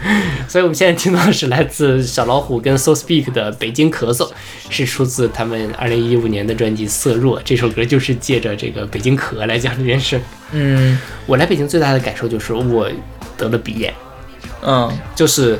[0.47, 4.29] 所以我们现在听到的是来自小老虎跟 So Speak 的《北京咳嗽》，
[4.69, 7.39] 是出自他们二零一五年的专辑《色弱》。
[7.43, 10.19] 这首歌就是借着这个北京咳来讲这件事。
[10.51, 12.89] 嗯我来北京最大的感受就是我
[13.37, 13.93] 得了鼻炎，
[14.63, 15.59] 嗯就是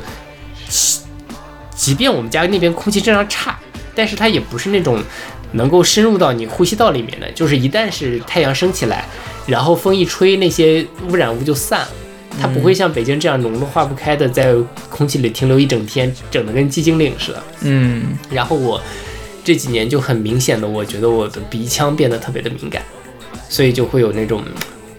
[1.78, 3.56] 即便我们家那边空气质量差，
[3.94, 5.00] 但是它也不是那种
[5.52, 9.04] 能够深入到你呼吸道里面的，就是一旦是太阳升起来，
[9.46, 11.88] 然后风一吹，那些污染物就散了。
[12.40, 14.54] 它不会像北京这样浓的化不开的在
[14.90, 17.42] 空气里停留一整天，整的跟寂静岭似的。
[17.62, 18.80] 嗯然后我
[19.44, 22.82] 这几年就很明显的，我觉得我的鼻腔变得特别的敏感，
[23.48, 24.42] 所以就会有那种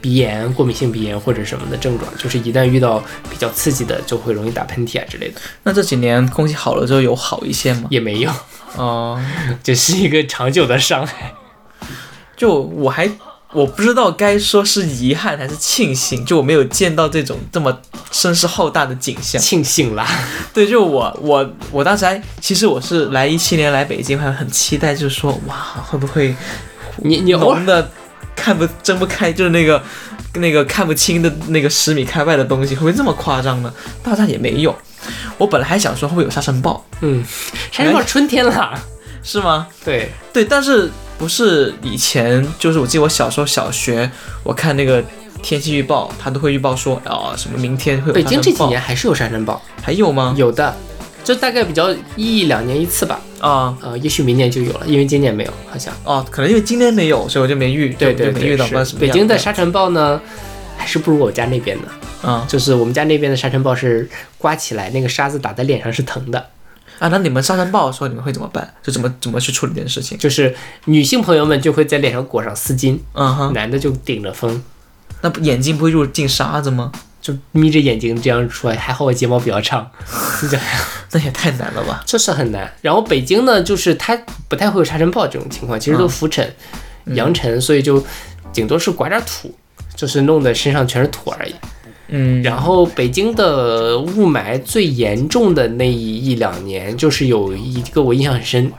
[0.02, 5.42] 鼻炎、过敏性鼻炎或者什么的症状，就是一旦遇到比较刺激的，就会容易打喷嚏啊之类的。
[5.64, 7.88] 那这几年空气好了之后有好一些吗？
[7.90, 8.32] 也没有，
[8.76, 9.22] 哦、
[9.64, 11.34] 这是一个长久的伤害。
[12.38, 13.10] 就我还
[13.52, 17.82] 我不知道该说是遗憾还是庆幸，就我没有见到这种这么
[18.12, 19.42] 声势浩大的景象。
[19.42, 20.08] 庆幸啦，
[20.54, 25.56] 对，就我我我当时还其实我是来一七年来北京，还很期待，就是说哇
[25.88, 26.36] 会不会
[26.98, 27.92] 你你偶尔浓的
[28.40, 29.82] 看不睁不开，就是那个
[30.36, 33.74] 那个看不清的那个十米开外的东西，会不会这么夸张呢？
[34.02, 34.74] 大家也没有。
[35.38, 37.24] 我本来还想说会不会有沙尘暴，嗯，
[37.72, 38.78] 沙尘暴春天了，
[39.24, 39.68] 是吗？
[39.84, 44.10] 对，对，但是不是以前就是我记得我小时候小学，
[44.44, 45.04] 我看那个
[45.42, 50.34] 天气预报，它都会预报说啊、什么明天会有北京这几年还是有沙尘暴，还有吗？
[50.38, 50.76] 有的，
[51.24, 55.94] 就大概比较一两年一次吧，啊呃，也许明年就有了，因为今年没有，好像。
[56.04, 58.66] 哦，可能因为今年没有，所以我就没遇，对对没遇到。
[59.00, 60.20] 北京的沙尘暴呢，
[60.78, 61.88] 还是不如我家那边的。
[62.28, 66.50] 啊就是我们家那边的沙尘暴是刮起来，那个沙子打在脸上是疼的。
[66.98, 68.74] 啊，那你们沙尘暴的时候你们会怎么办？
[68.84, 70.18] 就怎么怎么去处理这件事情？
[70.18, 70.54] 就是
[70.86, 74.62] 女性朋友们就会在脸上裹上丝巾，嗯哼，男的就顶着风，
[75.22, 76.92] 那不眼睛不会入进沙子吗？
[77.22, 78.76] 就眯着眼睛这样出来。
[78.76, 79.90] 还好我睫毛比较长，
[81.12, 82.04] 那也太难了吧？
[82.06, 82.72] 这是很难。
[82.82, 84.18] 然后北京呢，就是它
[84.48, 86.56] 不太会有沙尘暴这种情况，其实都嗯浮尘、
[87.16, 88.04] 扬尘，所以就
[88.54, 89.54] 顶多是刮点土，
[89.96, 91.56] 就是弄得身上全是土而已。
[92.12, 98.72] 嗯，然后北京的雾霾最严重的那一两年，就是有一个我印象很深，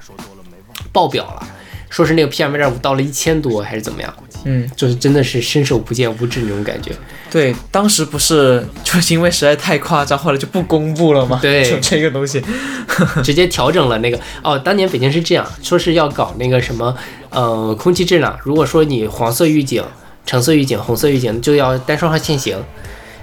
[0.92, 1.46] 爆表了，
[1.90, 4.14] 说是那个 PM 二点五到了一千多还是怎么样，
[4.44, 6.92] 嗯，就是真的是伸手不见五指那种感觉。
[7.30, 11.38] 对，当时不是就是因为实在太夸张，后来就不公布了吗？
[11.42, 12.42] 对就这个东西。
[13.22, 16.96] 直接调整了那个哦，当年北京是这样，说是要搞那个什么
[17.30, 19.82] 呃空气质量，如果说你黄色预警、
[20.24, 22.56] 橙色预警、红色预警就要单双号限行。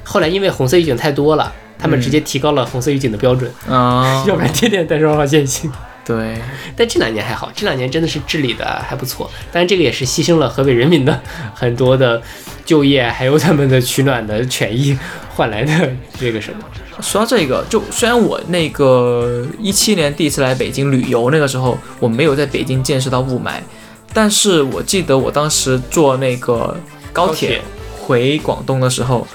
[0.03, 5.69] 后来因为红色预警太多了，他们直接提高了红色预警的标准，啊、 要不然天天单双号限行。
[6.07, 6.37] 对，
[6.73, 9.29] 但这两年还好，这两年真的是治理的还不错。
[9.51, 11.21] 但是，这个也是牺牲了河北人民的
[11.53, 12.21] 很多的
[12.63, 14.97] 就业，还有他们的取暖的权益
[15.35, 16.59] 换来的这个什么。
[17.01, 23.55] 说到这个，就虽然我那个一七年第一次来北京旅游，那个时候我没有在北京见识到雾霾，
[24.13, 26.75] 但是我记得我当时坐那个
[27.11, 27.61] 高铁高铁
[27.99, 29.27] 回广东的时候，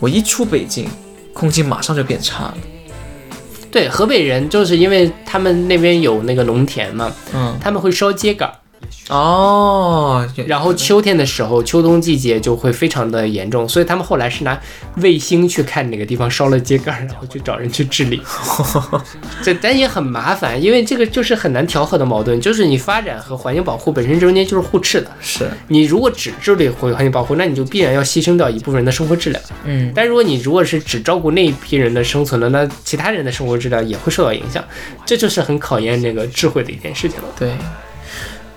[0.00, 0.88] 我一出北京，
[1.32, 2.54] 空气马上就变差了。
[3.70, 7.56] 对，河北人就是因为他们那边有那个农田嘛，嗯。
[7.60, 8.52] 他们会烧秸秆儿，
[9.08, 14.58] 哦，然后秋天的时候，秋冬季节就会非常的严重，所以他们后来是拿
[14.98, 18.22] 卫星去看哪个地方烧了秸秆，然后去找人去治理。
[19.42, 25.10] 这但也很麻烦，因为这个就是很难调和的矛盾，就是你发展和环境保护本身中间就是互斥的。
[25.20, 29.42] 是，你如果只治理环境保护，那你就必然要牺牲掉一部分人的生活质量。
[29.64, 34.62] 嗯，但如果你如果是只照顾那一批人的生存了，那其他人的生活质量也会受到影响，
[35.04, 37.24] 这就是很考验那个智慧的一件事情了。
[37.36, 37.50] 对。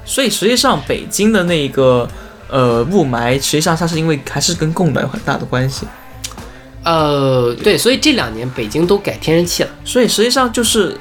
[0.05, 2.07] 所以实际上北京的那个
[2.49, 5.85] 呃雾霾，实际上它是因为还是跟供暖有很大的关系。
[6.83, 9.69] 呃，对，所以这两年北京都改天然气了。
[9.85, 10.97] 所以实际上就是，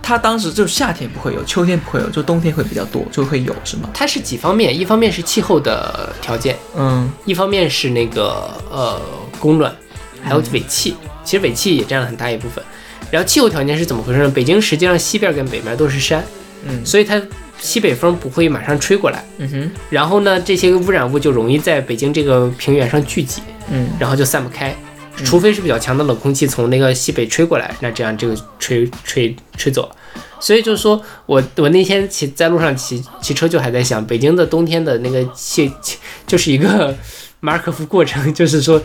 [0.00, 3.90] 它当时就夏天不会有，秋天不会有，就冬天会比较多，就会有是吗？
[3.92, 9.02] 它是几方面，一方面是气候的条件，嗯一方面是那个呃
[9.40, 9.74] 供暖，
[10.22, 10.94] 还有尾气。
[11.24, 12.64] 其实尾气也占了很大一部分。
[13.10, 14.30] 然后气候条件是怎么回事呢？
[14.32, 16.24] 北京实际上西边跟北边都是山，
[16.64, 17.20] 嗯所以它
[17.60, 19.24] 西北风不会马上吹过来。
[19.38, 24.74] 嗯哼然后呢，这些污染物就容易在北京这个平原上聚集，嗯然后就散不开。
[25.22, 29.90] 除非是比较强的冷空气从那个西北吹过来，那这样这个吹吹吹走。
[30.38, 36.96] 所以就是说我我那天骑在路上骑骑车就还在想，北京的冬天的那个气气 就是一个
[37.40, 38.80] 马尔可夫过程，就是说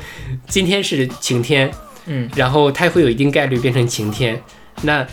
[0.50, 1.72] 今天是晴天，
[2.08, 4.42] 嗯，然后它会有一定概率变成晴天。
[4.82, 5.08] 那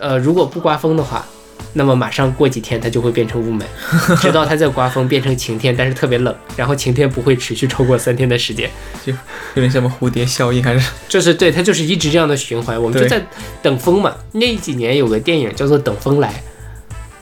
[0.00, 1.26] 呃如果不刮风的话，
[1.74, 3.62] 那么马上过几天它就会变成雾霾，
[4.20, 8.70] 直到它再刮风变成晴天，但是特别冷，然后晴天不会持续超过三天的时间。
[9.04, 9.18] 就有
[9.62, 10.90] 点像什么蝴蝶效应还是？
[11.08, 13.20] 就是对，它就是一直这样的循环，我们就在
[13.62, 14.14] 等风嘛。
[14.32, 16.42] 那几年有个电影叫做《等风来》，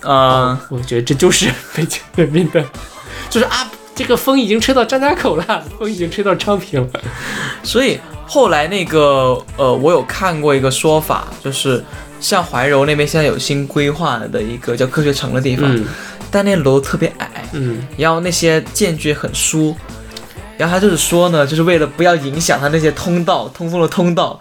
[0.09, 2.65] 啊、我觉得这就是北京人民的，
[3.29, 7.01] 就是啊，这个风已经吹到张家口了，风已经吹到昌平了。
[7.63, 11.85] 所以后来那个呃，我有看过一个说法，就是
[12.21, 15.85] 像怀柔那边现在有新规划的一个叫科学城的地方，嗯。
[16.31, 19.75] 但那楼特别矮，嗯，然后那些间距很疏，
[20.57, 24.41] 然后他就是说呢，就是为了不要影响他那些通道通风的通道。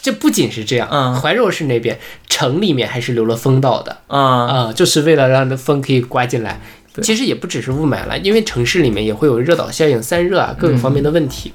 [0.00, 1.14] 这不仅是这样，嗯。
[1.14, 3.98] 怀柔市那边城里面还是留了风道的。
[4.06, 6.60] 啊、啊、就是为了让那风可以刮进来。
[7.02, 11.52] 其实也不只是雾霾了，因为城市里面也会有热岛效应、散热啊各个方面的问题。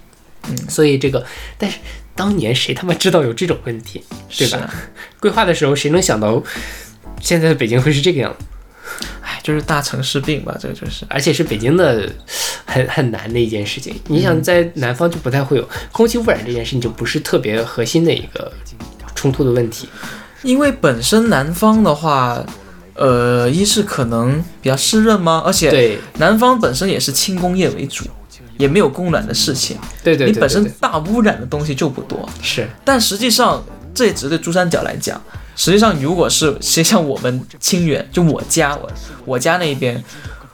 [0.48, 0.58] 嗯。
[0.68, 1.24] 所以这个，
[1.58, 1.78] 但是
[2.20, 4.04] 当年谁他妈知道有这种问题，
[4.38, 4.58] 对吧？
[4.58, 4.74] 啊
[5.22, 6.44] 规划的时候谁能想到
[7.22, 8.46] 现在的北京会是这个样子？
[9.22, 11.06] 哎，就是大城市病吧，这个就是。
[11.08, 12.12] 而且是北京的
[12.66, 13.96] 很很难的一件事情。
[14.08, 18.52] 你想在南方就不太会有空气污染这件事情，就不是特别核心的一个
[19.16, 19.88] 冲突的问题。
[20.44, 22.46] 因为本身南方的话，
[22.96, 25.42] 呃，一是可能比较湿润吗？
[25.46, 28.04] 而且对南方本身也是轻工业为主，
[28.60, 29.76] 也没有供暖的事情。
[30.04, 33.64] 对对对对你本身大污染的东西就不多，是但实际上
[33.96, 35.20] 这也只是对珠三角来讲。
[35.56, 38.90] 实际上，如果是像我们清远，就我家我
[39.26, 40.02] 我家那边，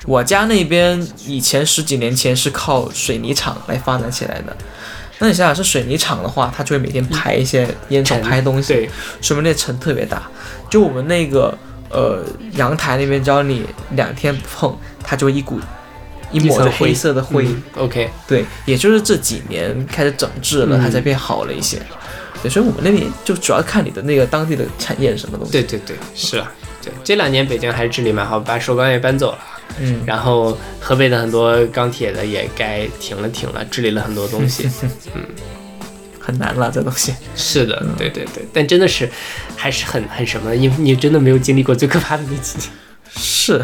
[0.07, 4.57] 我家那边以前十几年前是靠水泥厂来发展起来的。
[5.19, 8.89] 那你想想，是水泥厂的话，它就会每天排一些烟囱、尘排东西，对
[9.21, 10.23] 说明那尘特别大。
[10.71, 11.55] 就我们那个
[11.91, 15.59] 呃阳台那边，只要你两天不碰，它就会一股
[16.35, 17.45] 一抹灰黑色的灰。
[17.45, 21.81] 嗯 OK，对，也就是这几年开始整治了，嗯它才变好了一些。
[22.43, 25.51] 对，所以我们那边就主要看你的那个当地的产业是什么东西。
[25.51, 26.51] 对对对，是啊，
[26.83, 29.39] 对，这两年北京还是治理蛮好，把首钢也搬走了，
[29.79, 34.69] 嗯，然后河北的很多钢铁的也该停了停了，治理了很多东西。
[35.15, 35.23] 嗯
[36.27, 37.13] 很难了这东西。
[37.35, 39.07] 是的，对对对，但真的是
[39.55, 42.67] 还是很很什么，因为你真的没有经历过最可怕的那几年。
[43.15, 43.63] 是，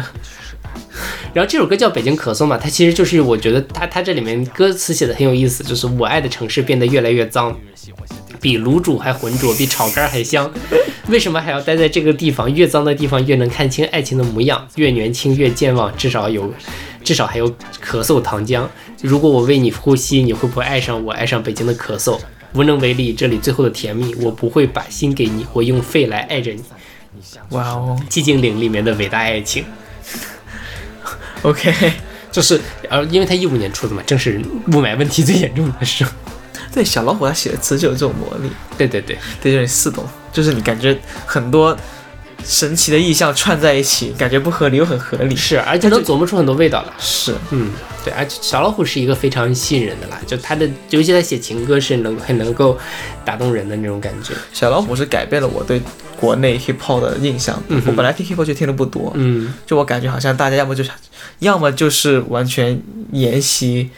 [1.34, 7.56] 然后这首歌叫《北京咳嗽》嘛，它其实就是我觉得它它这里面歌词写的很有意思，就是我爱的城市变得越来越脏，
[8.40, 10.50] 比卤煮还浑浊，比炒肝还香。
[11.08, 12.52] 为什么还要待在这个地方？
[12.54, 16.52] 越脏的地方越能看清爱情的模样，越年轻越健忘，至少有，
[17.02, 17.50] 至少还有
[17.82, 18.64] 咳嗽糖浆。
[19.00, 21.12] 如果我为你呼吸，你会不会爱上我？
[21.12, 22.18] 爱上北京的咳嗽？
[22.54, 26.62] 无能为力，这里最后的甜蜜，我不会把心给你，我用肺来爱着你。
[27.50, 29.64] 哇哦寂静岭里面的伟大爱情。
[31.42, 31.92] ，OK，
[32.32, 36.10] 就是呃，因为他一五年出的嘛，正是雾霾问题最严重的时候。
[36.72, 41.76] 对，小老虎他写的词就有这种魔力，对对对，对，就是似懂，就是你感觉很多
[42.42, 45.36] 神奇的意象串在一起，感觉不合理又很合理。
[45.36, 46.92] 是，而且能琢磨出很多味道来。
[46.98, 47.70] 是，嗯，
[48.02, 52.78] 对，而且小老虎是一个非常吸引人的啦，就他的，尤其他写情歌是能很能够
[53.22, 54.32] 打动人的那种感觉。
[54.54, 55.78] 小老虎是改变了我对
[56.22, 57.60] 国内 hip hop 的印象。
[57.66, 60.90] 嗯我本来听 hip hop 就听的不多，嗯，就我感觉好像大家要么就是，
[61.40, 63.90] 要么就是完全沿袭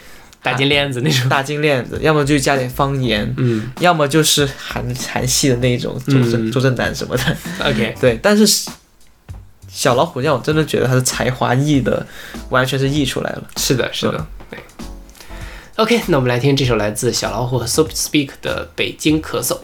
[0.42, 1.28] 大金链子那种。
[1.28, 7.36] 大金链子，要么就加点方言，嗯要么就是韩韩系的那种周震、嗯周震南什么的。
[7.62, 8.70] ，OK，对，但是
[9.68, 12.06] 小老虎让我真的觉得他的才华溢的，
[12.48, 13.42] 完全是溢出来了。
[13.58, 14.58] 是的，是的，对。
[15.76, 19.58] OK，那我们来听这首来自小老虎和 So Speak 的《北京咳嗽》。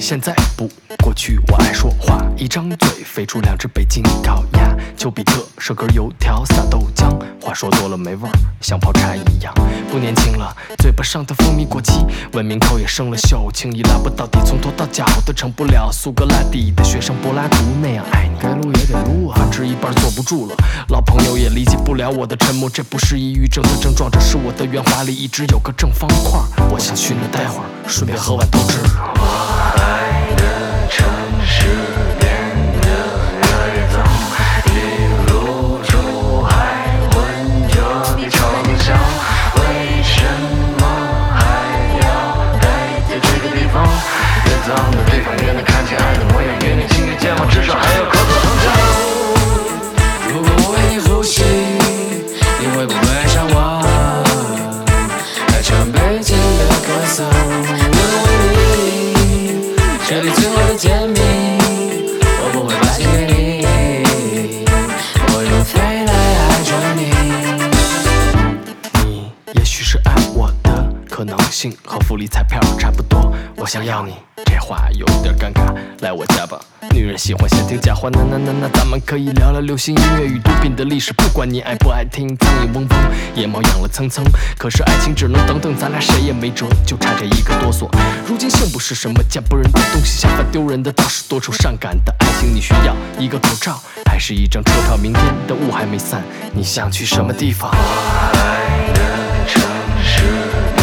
[0.00, 0.66] 现在不
[1.04, 4.74] 过去，我爱说话，一张嘴飞出两只北京烤鸭。
[4.96, 8.32] 丘比特射根油条撒豆浆，话说多了没味儿，
[8.62, 9.52] 像泡茶一样。
[9.90, 18.38] 不年轻了，嘴巴上的蜂蜜过期，文明口也生了锈，轻易拉不到底，从头到脚都成不了苏格拉底的学生柏拉图那样爱你。
[18.40, 20.56] 该撸也得撸啊，反正一半坐不住了。
[20.88, 26.40] 老朋友也理解不了我的沉默，这不是抑郁症的症状，这是我的圆滑里一直有个正方块。
[26.70, 28.78] 我想去那待会儿，顺便喝碗豆汁
[29.76, 29.80] 爱
[30.36, 30.42] 的
[30.88, 30.98] 城
[31.46, 31.54] 市
[32.18, 32.28] 变
[32.80, 32.88] 得
[33.36, 33.94] 越来越脏，
[34.66, 34.68] 一
[35.30, 35.30] 路
[35.84, 36.50] 出海，
[37.10, 37.14] 混
[37.68, 37.74] 着
[38.16, 38.38] 你嘲
[38.82, 38.92] 笑。
[39.56, 39.60] 为
[40.02, 40.14] 什
[40.78, 40.82] 么
[41.34, 41.38] 还
[42.00, 42.08] 要
[42.60, 42.64] 待
[43.08, 43.84] 在这个地方？
[44.46, 45.96] 越脏的地方越能看清。
[45.96, 48.19] 爱的模样越年轻越健忘，至少还有个。
[60.88, 61.29] 里
[71.20, 73.30] 可能性和福利彩票差不多。
[73.56, 74.14] 我想要你，
[74.46, 76.58] 这话有点尴尬，来我家吧。
[76.94, 81.12] 女人喜欢先听假话，那那那那，咱们可以聊聊流行音乐与毒品的历史。
[81.12, 84.24] 不管你爱不爱听，苍蝇嗡嗡，野猫养了蹭蹭。
[84.56, 87.86] 可是爱情只能等等，咱俩谁也没辙，就差这一个哆嗦。
[88.26, 92.48] 如今幸不是什么见不人的东西，相反丢人的倒是多愁善感的爱情。
[92.54, 94.96] 你需要一个口罩，还是一张车票？
[94.96, 96.22] 明天的雾还没散，
[96.54, 97.70] 你想去什么地方？
[100.22, 100.79] 如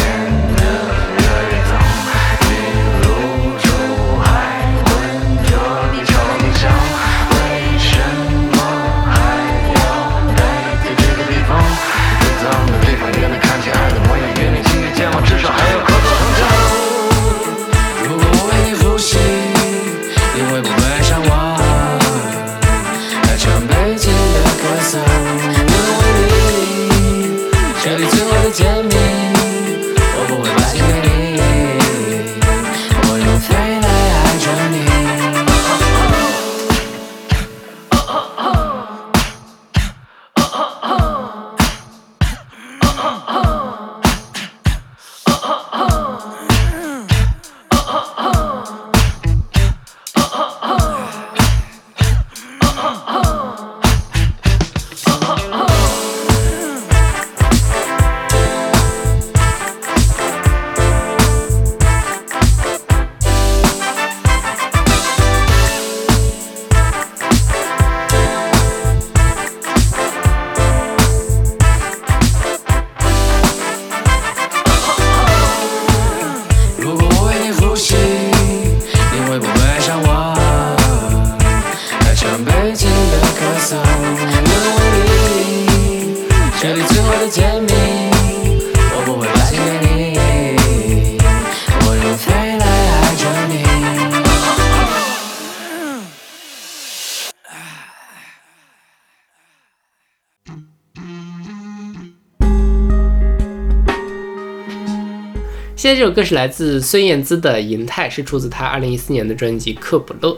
[105.98, 110.28] 这首歌是来自孙燕姿的《银泰》，是出自她二零一四年的专辑《克卜勒》。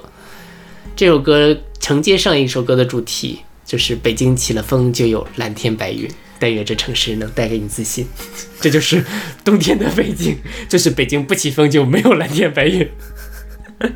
[0.96, 6.08] 这首歌承接上一首歌的主题，就是北京起了风就有蓝天白云，
[6.38, 8.06] 但愿这城市能带给你自信。
[8.58, 9.04] 这就是
[9.44, 12.90] 冬天的北京，就是北京不起风就没有蓝天白云。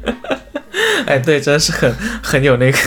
[1.06, 1.90] 哎，对，真的是很
[2.22, 2.78] 很有那个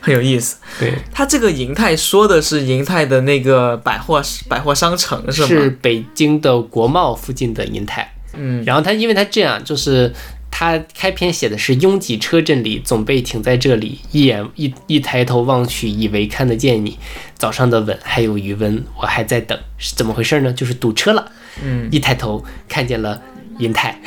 [0.00, 0.56] 很有意思。
[0.78, 5.48] 对，他这个银泰说的是银泰的那个百货百货商城是吗？
[5.48, 8.12] 是北京的国贸附近的银泰。
[8.34, 10.12] 嗯，然后他因为他这样，就是
[10.50, 16.96] 他开篇写的是拥挤车阵里，总被停在这里，一眼一一抬头望去，以为看得见你。
[17.36, 20.52] 早上的吻还有余温，我还在等，是怎么回事呢？
[20.52, 21.32] 就是堵车了。
[21.62, 23.20] 嗯，一抬头看见了
[23.58, 24.00] 银泰，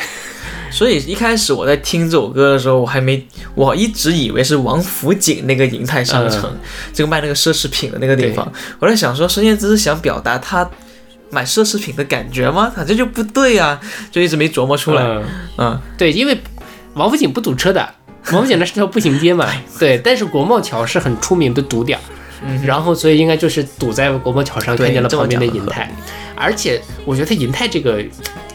[0.74, 6.52] 所以一开始我在听这首歌的时候，我还没，我一直以为是王府井那个银泰商城，
[6.92, 8.52] 这个卖那个奢侈品的那个地方。
[8.80, 10.68] 我在想说，孙燕姿是想表达她
[11.30, 12.72] 买奢侈品的感觉吗？
[12.76, 13.80] 反正就不对呀、
[14.12, 15.04] 就一直没琢磨出来。
[15.04, 15.24] 嗯
[15.60, 16.36] 嗯，对，因为
[16.96, 17.88] 王府井不堵车的，
[18.34, 19.48] 王府井那是条步行街嘛。
[19.78, 22.02] 对，但是国贸桥是很出名的堵点儿。
[22.66, 25.90] 然后，所以应该就是堵在国贸桥上，看见了旁边的银泰，
[26.36, 28.04] 而且我觉得银泰这个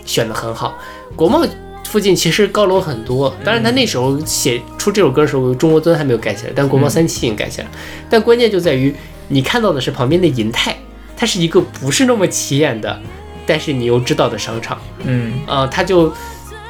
[0.05, 0.77] 选的很好。
[1.16, 1.43] 国贸
[1.89, 3.34] 附近其实高楼很多。
[3.43, 7.70] 当然，他那时候写出这首歌的时候，中国尊还没有盖起来，但国贸三期已经盖起来了。
[8.11, 8.95] 但关键就在于
[9.28, 10.76] 你看到的是旁边的银泰，
[11.16, 13.01] 它是一个不是那么起眼的，
[13.47, 14.78] 但是你又知道的商场。
[15.05, 16.12] 嗯，啊、它就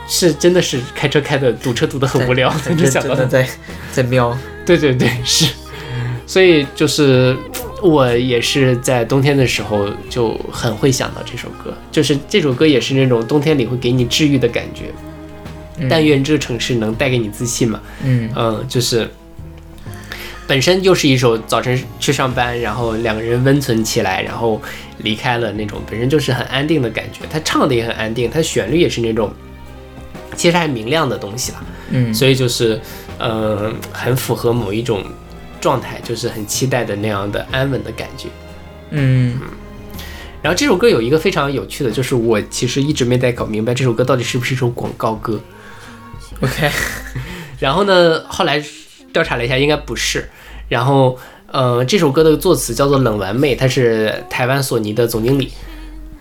[0.06, 3.44] 是真的是开车开的堵车堵得很无聊，在 就想到在
[3.90, 5.52] 在瞄，对对对，是，
[6.26, 7.36] 所以就是
[7.82, 14.84] 我也是在冬天的时候就很会想到这首歌，就是这首歌也是那种冬天里会给你治愈的感觉。
[15.88, 19.08] 但愿这个城市能带给你自信嘛，嗯嗯，就是
[20.46, 24.60] 本身就是一首早晨去上班，然后两个人温存起来，然后
[24.98, 27.20] 离开了那种本身就是很安定的感觉。
[27.30, 29.30] 他唱的也很安定，他旋律也是那种
[30.34, 31.62] 其实还明亮的东西啦。
[31.90, 32.80] 嗯，所以就是，
[33.18, 35.04] 呃，很符合某一种
[35.60, 38.28] 状态，就是很期待的那样的安稳的感觉。
[38.90, 39.38] 嗯
[40.40, 45.38] 然后这首歌有一个非常有趣的，就是我其实一直没太搞明白这首歌到底是不是一首广告歌。
[46.40, 46.70] ，OK，
[47.60, 48.62] 然后呢，后来
[49.12, 50.28] 调查了一下，应该不是。
[50.68, 55.52] 然后，呃，这首歌的作词叫做冷完美，他是台湾索尼的总经理。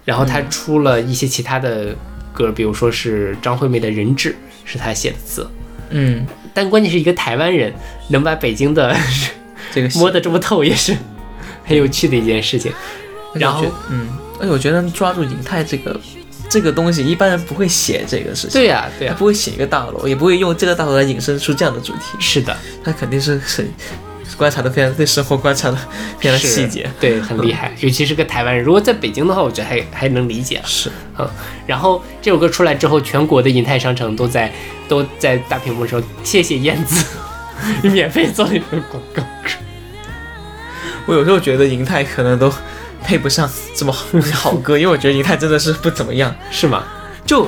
[0.06, 1.94] 然后他出了一些其他的
[2.32, 4.32] 歌，比如说是张惠妹的《人质》，
[4.64, 5.46] 是他写的词。
[5.90, 7.74] 嗯，但关键是一个台湾人
[8.08, 8.96] 能把北京的
[9.74, 10.96] 这个摸得这么透，也是
[11.66, 12.72] 很有趣的一件事情。
[13.34, 14.08] 然后嗯，
[14.40, 16.00] 而且我觉得抓住银泰这个
[16.50, 23.68] 这个东西，一般人不会写这个事情，对呀、对呀、他不会写一个大楼，也不会用这个大楼来引申出这样的主题，是的，他肯定是很
[24.38, 25.78] 观察的非常对生活观察的
[26.20, 28.64] 非常是细节，对，很厉害，尤其是个台湾人。
[28.64, 30.62] 如果在北京的话，我觉得还还能理解。
[30.64, 31.28] 是，嗯，
[31.66, 34.52] 然后这首歌出来之后，全国的银泰商城都在
[34.88, 37.04] 都在大屏幕上谢谢燕子，
[37.82, 39.24] 你 免费做了一首广告。
[41.08, 42.54] 我有时候觉得银泰可能都
[43.08, 46.84] 配不上这么好好歌， 因为我觉得银泰真的是不怎么样，是吗？
[47.26, 47.48] 就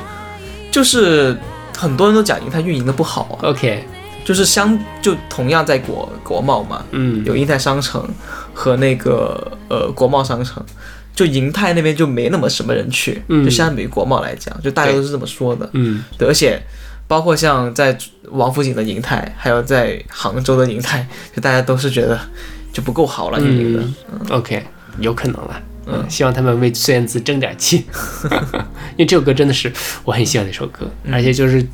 [0.72, 1.38] 就是
[1.78, 3.84] 很多人都讲银泰运营的不好，？OK，
[4.24, 8.08] 就是相就同样在国国贸嘛，嗯，有银泰商城
[8.54, 10.64] 和那个呃国贸商城，
[11.14, 13.44] 就银泰那边就没那么什么人去，嗯。
[13.44, 15.70] 就相比于国贸来讲，就大家都是这么说的。
[15.74, 16.04] 嗯。
[16.18, 16.62] 对，而且
[17.06, 17.98] 包括像在
[18.32, 21.06] 王府井的银泰，还有在杭州的银泰，
[21.36, 22.18] 就大家都是觉得
[22.72, 23.84] 就不够好了运营的。
[24.12, 24.64] 嗯，OK，
[25.02, 25.62] 有可能了。
[25.92, 27.84] 嗯，希望他们为孙燕姿争点气，
[28.96, 29.72] 因为这首歌真的是
[30.04, 31.66] 我很喜欢的一首歌，而且就是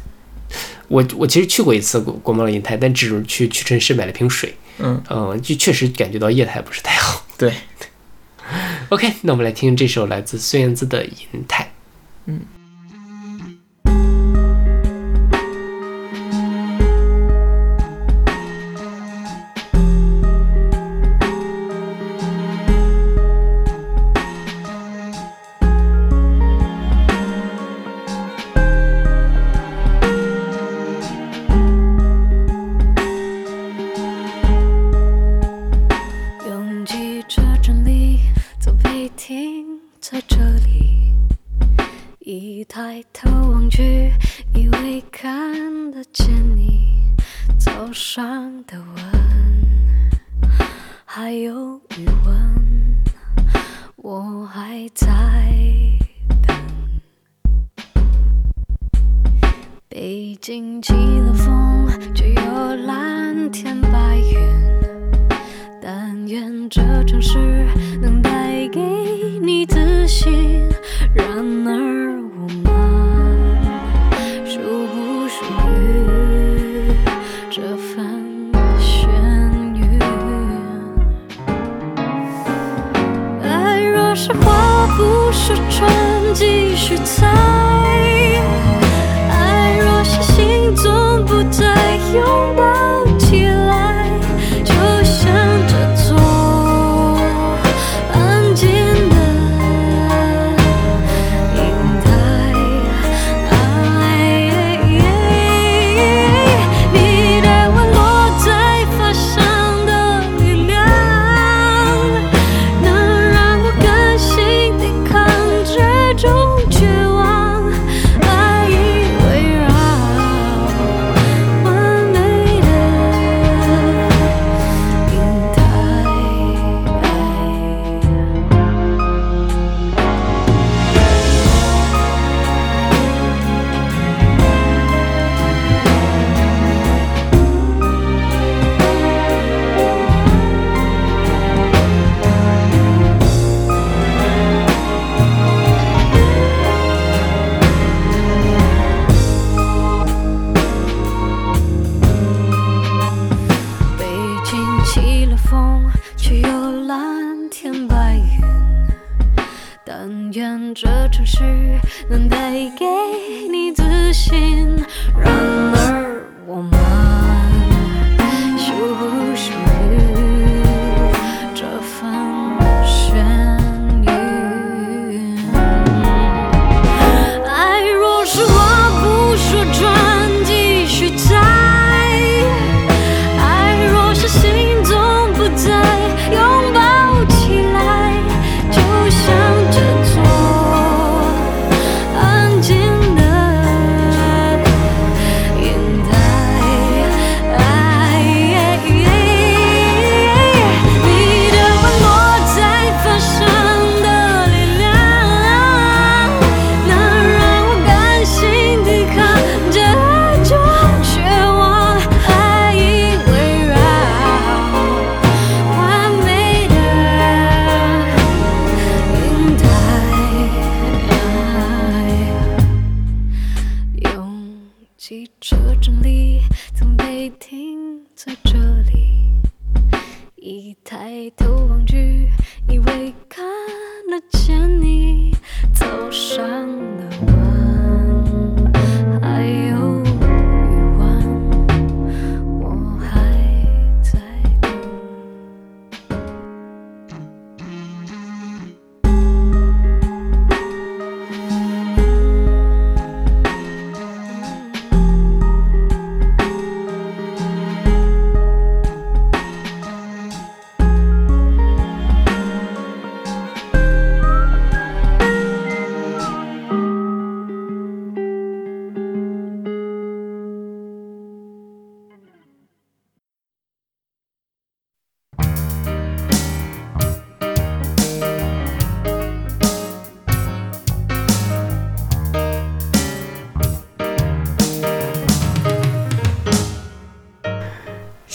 [0.88, 5.02] 我我其实去过一次国国贸的银泰，但只是去屈臣氏买了瓶水，嗯。
[5.10, 7.26] 嗯，就确实感觉到业态不是太好。
[7.38, 7.54] 对，
[8.90, 11.72] OK，那我们来听这首来自孙燕姿的《银泰》。
[12.32, 12.40] 拥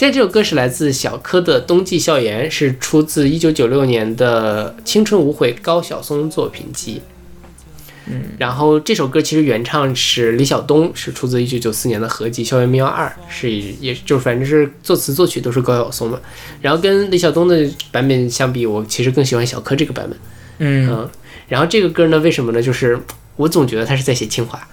[0.01, 7.03] 现在这首歌是来自小柯的《冬季校园》，是出自1996年的《青春无悔》高晓松作品集。
[8.07, 16.19] 嗯，然后这首歌其实原唱是李晓东，是出自1994年的合集《校园民谣二》，是也就是反正是作词作曲都是高晓松嘛。
[16.63, 20.19] 然后跟李晓东的版本相比，我其实更喜欢小柯这个版本。
[20.61, 21.11] 嗯，嗯，
[21.47, 22.63] 然后这个歌呢，为什么呢？
[22.63, 22.99] 就是
[23.37, 24.67] 我总觉得他是在写清华，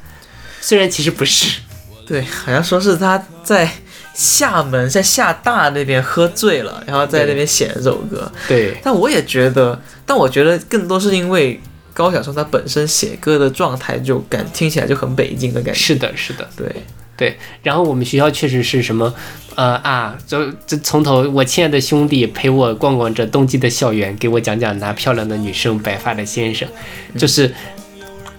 [0.61, 1.59] 虽然其实不是。
[2.07, 3.69] 对，好像说是他在
[4.17, 8.29] 厦门，在厦大那边喝醉了，然后在那边写的这首歌。
[8.47, 11.61] 对，但我也觉得，但我觉得更多是因为
[11.93, 15.79] 高晓松他本身写歌的状态就感听起来就很北京的感觉。
[15.79, 16.49] 是的，是的。
[16.57, 16.75] 对，
[17.15, 19.13] 对，然后我们学校确实是什么，
[19.53, 26.67] 呃啊，就这从头，我亲爱的兄弟陪我逛逛这冬季的校园，给我讲讲那漂亮的女生、白发的先生，
[27.15, 27.53] 就是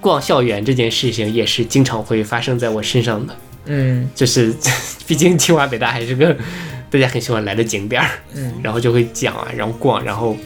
[0.00, 3.36] 逛校园这件事情也是经常会发生在我身上的，嗯
[4.14, 4.54] 就是
[5.06, 6.36] 毕竟清华北大还是个
[6.90, 8.54] 大家很喜欢来的景点儿，嗯。
[8.62, 10.36] 然后就会讲啊，然后逛，然后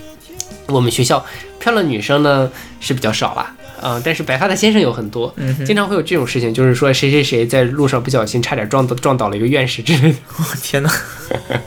[0.66, 1.24] 我们学校
[1.58, 2.50] 漂亮女生呢
[2.80, 10.92] 是比较少啦，嗯、但是白发的先生有很多，嗯，经常会有这种事情，就是说谁谁谁在路上不小心差点撞到撞倒了一个院士之类的，我天哪，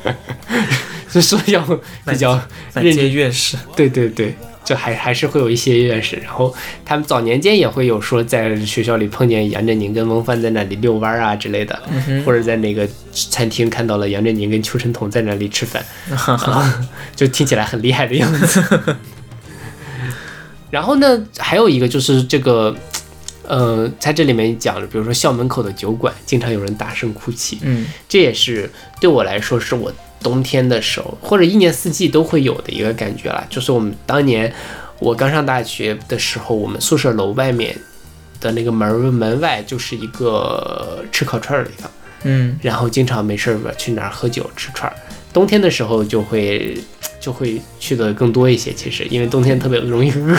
[1.12, 1.62] 就说要
[2.06, 2.41] 比较
[2.74, 3.58] 认真，院士。
[3.76, 4.36] 对对对，
[4.66, 6.53] 就还还是会有一些院士，然后
[6.84, 11.80] 他们早年间也会有说在学校里碰见杨振宁跟翁帆在那里遛弯啊之类的，
[12.26, 18.61] 或者在那个餐厅看到了杨振宁跟邱晨彤在那里吃饭，啊， 就听起来很厉害的样子。
[20.72, 22.76] 然后呢，还有一个就是这个，
[23.47, 27.86] 呃，在这里面讲了，比如说校门口的酒馆，经常有人大声哭泣，嗯。
[28.09, 29.93] 这也是对我来说是我
[30.26, 33.46] 冬天的时候，或者一年四季都会有的一个感觉了。
[33.48, 34.52] 就是我们当年
[34.98, 37.78] 我刚上大学的时候，我们宿舍楼外面
[38.42, 41.92] 的那个门儿门外就是一个吃烤串儿的地方，
[42.24, 44.96] 嗯然后经常没事儿吧去哪儿喝酒吃串儿。
[45.32, 46.76] 冬天的时候就会
[47.20, 50.36] 就会去的更多一些，其实因为冬天特别容易饿。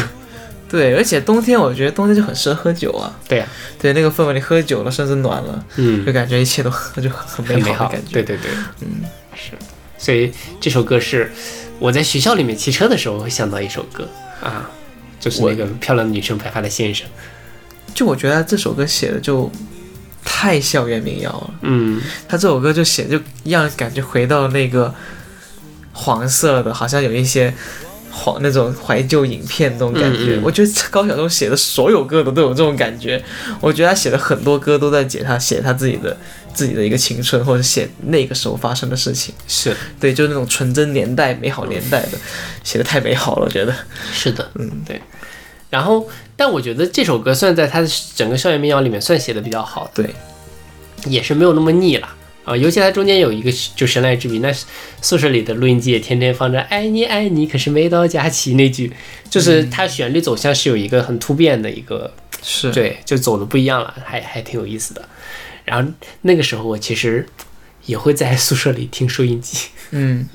[0.69, 3.15] 对，而且冬天我觉得冬天就很适合喝酒啊。
[3.29, 3.47] 对呀、
[3.79, 6.69] 对，那个氛围里喝酒了，甚至暖了，嗯就，感觉一切都
[7.01, 8.13] 就很很美好美好的感觉。
[8.15, 9.53] 对对对，嗯，是。
[9.99, 11.31] 所以这首歌是
[11.79, 14.09] 我在学校里面骑车的时候会想到一首歌
[14.43, 14.71] 啊，
[15.21, 17.07] 就是那个漂亮的女生白发的先生。
[17.95, 19.51] 就我觉得这首歌写的就
[20.23, 21.55] 太校园民谣了。
[21.63, 24.95] 嗯，他这首歌就写就让人感觉回到那个
[25.93, 27.55] 黄色的，好像有一些
[28.11, 30.37] 黄那种怀旧影片那种感觉。
[30.37, 33.23] 嗯嗯我觉得高晓松写的所有歌都都有这种感觉。
[33.61, 36.15] 我觉得他写的很多歌都在解他写他自己的
[36.57, 39.35] 自己的一个青春，或者写那个时候发生的事情。
[39.47, 42.19] 是对，就是那种纯真年代、美好年代的，
[42.65, 43.75] 写的太美好了，我觉得。
[44.11, 45.01] 是的，嗯，对。
[45.69, 50.15] 然后，但我觉得这首歌算在他的整个校园民谣里面算写的比较好的，对，
[51.11, 52.09] 也是没有那么腻了
[52.45, 52.57] 啊。
[52.57, 54.51] 尤其它中间有一个就神来之笔，那
[55.03, 58.91] 宿舍里的录音机也天天放着“爱你爱你”，可是没到假期那句，
[59.29, 62.11] 就是它旋律走向是有一个很突变的一个，
[62.43, 65.07] 是，对，就走的不一样了，还还挺有意思的。
[65.67, 65.93] 然后
[66.23, 67.27] 那个时候我其实
[67.85, 70.27] 也会在宿舍里听收音机，嗯，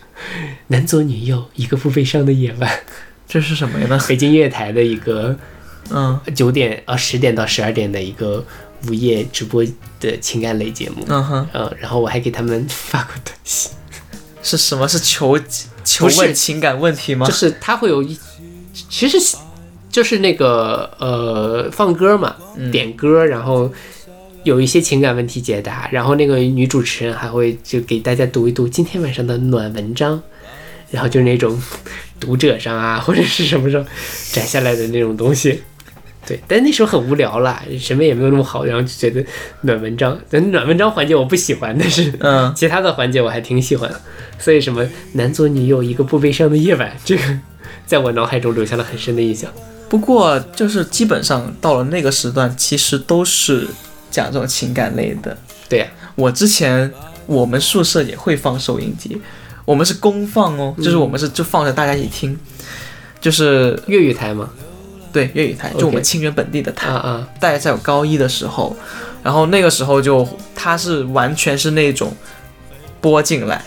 [0.67, 2.69] 男左女右，一个不悲伤的夜晚，
[3.27, 3.87] 这是什么呀？
[3.87, 4.05] 呢？
[4.07, 5.35] 北京乐台的一个
[5.89, 8.45] 嗯九点啊十点到十二点的一个
[8.87, 9.65] 午夜直播
[9.99, 11.03] 的情感类节目。
[11.07, 13.71] 嗯哼，嗯，然后我还给他们发过短信，
[14.43, 14.87] 是什么？
[14.87, 15.39] 是求
[15.83, 17.25] 求问情感问题吗？
[17.25, 18.17] 就是他会有一，
[18.89, 19.17] 其实
[19.89, 22.35] 就是那个呃放歌嘛，
[22.71, 23.71] 点歌，然后
[24.43, 30.21] 有一些情感问题解答，然后那个女主持人还会就给大家读一读今天晚上的暖文章，
[30.89, 31.61] 然后就是那种
[32.19, 33.85] 读者上啊或者是什么上
[34.31, 35.61] 摘下来的那种东西。
[36.27, 39.25] 对，但那时候很无聊啦，什么也没有那么好，然后就觉得
[39.61, 43.91] 暖文章，但暖文章环节我不喜欢，但是嗯其他的环节我还挺喜欢，
[44.37, 47.23] 所以什么男左女右一个不悲伤的夜晚，这个
[47.87, 49.51] 在我脑海中留下了很深的印象。
[49.89, 53.67] 不过就是基本上到了那个时段，其实都是
[54.11, 55.35] 讲这种情感类的。
[55.67, 56.91] 对呀、我之前
[57.25, 59.19] 我们宿舍也会放收音机，
[59.65, 62.37] 我们是公放哦，就是我们是就放着大家一起听，
[63.21, 64.49] 就是粤语台吗？
[65.13, 66.89] 对粤语台，就我们清远本地的台。
[66.89, 68.75] 啊啊，大概在我高一的时候，
[69.23, 72.13] 然后那个时候就它是完全是那种
[73.01, 73.61] 播进来，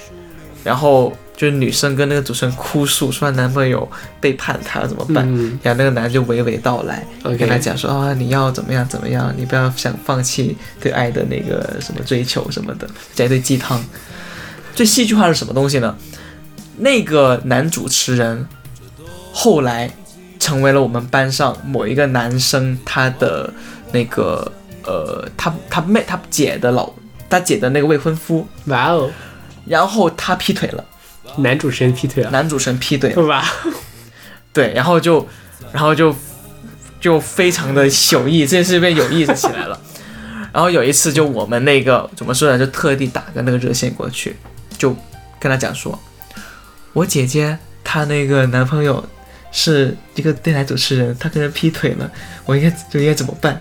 [0.63, 3.89] 然后就是女生跟那个主持人哭诉说她男朋友
[4.21, 5.59] 背叛她了怎么办，嗯。
[5.63, 7.05] 然后那个男的就娓娓道来
[7.39, 13.83] 跟他讲说啊你要怎么样怎么样，你不要想放弃对爱的那个什么追求什么的，讲一堆鸡汤。
[14.75, 15.97] 最戏剧化是什么东西呢？
[16.77, 18.47] 那个男主持人
[19.33, 19.89] 后来
[20.41, 23.53] 成为了我们班上某一个男生他的
[23.93, 24.51] 那个
[24.85, 26.91] 呃，他他妹他姐的老
[27.31, 29.11] 他姐的那个未婚夫，哇哦，
[29.65, 30.85] 然后他劈腿了，
[31.39, 33.45] 男主持人劈腿了，男主持人劈腿了，吧，
[34.53, 35.27] 对，然后就
[35.73, 36.15] 然后就
[37.01, 39.81] 就非常的有意，这件事变有意思起来了。
[40.53, 44.37] 然后有一次，就我们那个怎么说呢，就特地打个那个热线过去，
[44.79, 44.97] 就
[45.41, 45.99] 跟他讲说，
[46.93, 49.05] 我姐姐她那个男朋友
[49.51, 52.09] 是一个电台主持人，他跟人劈腿了，
[52.45, 53.61] 我应该就应该怎么办？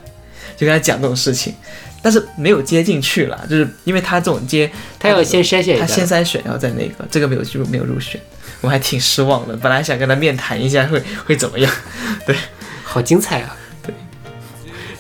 [0.55, 1.55] 就跟他讲这种事情，
[2.03, 8.19] 但是没有接进去了，就是因为他这种接，他要先筛选他先筛选，然后再那个，这个没有入没有入选，
[8.59, 9.55] 我还挺失望的。
[9.55, 11.71] 本来想跟他面谈一下会会怎么样，
[12.27, 12.35] 对
[12.83, 13.55] 好精彩啊！
[13.81, 13.95] 对。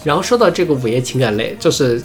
[0.05, 2.01] 然后说到这个午夜情感类，就是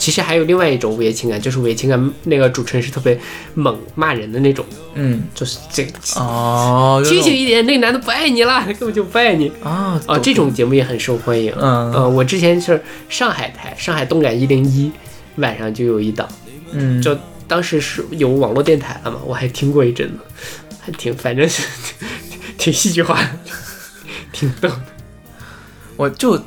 [0.00, 3.16] 其其实还有另外一种午夜情感，就是午夜情感那个主持人是特别
[3.54, 9.52] 猛骂人的那种，嗯，就是这个哦， 清醒一点，那个男的不爱你了，根本就不爱你。
[9.62, 10.18] 啊啊！
[10.18, 11.54] 这种节目也很受欢迎。
[11.56, 11.92] 嗯。
[11.92, 14.90] 呃，我之前是上海台，上海动感一零一
[15.36, 16.28] 晚上就有一档，
[16.72, 20.18] 嗯，就当时是有网络电台了嘛，我还听过一阵子，
[20.80, 21.62] 还挺反正是
[22.58, 23.28] 挺戏剧化的，
[24.32, 24.82] 挺逗的。
[25.96, 26.42] 我就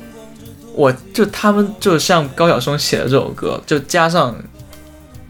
[0.74, 4.36] 我就他们就像高晓松写的这首歌，就加上，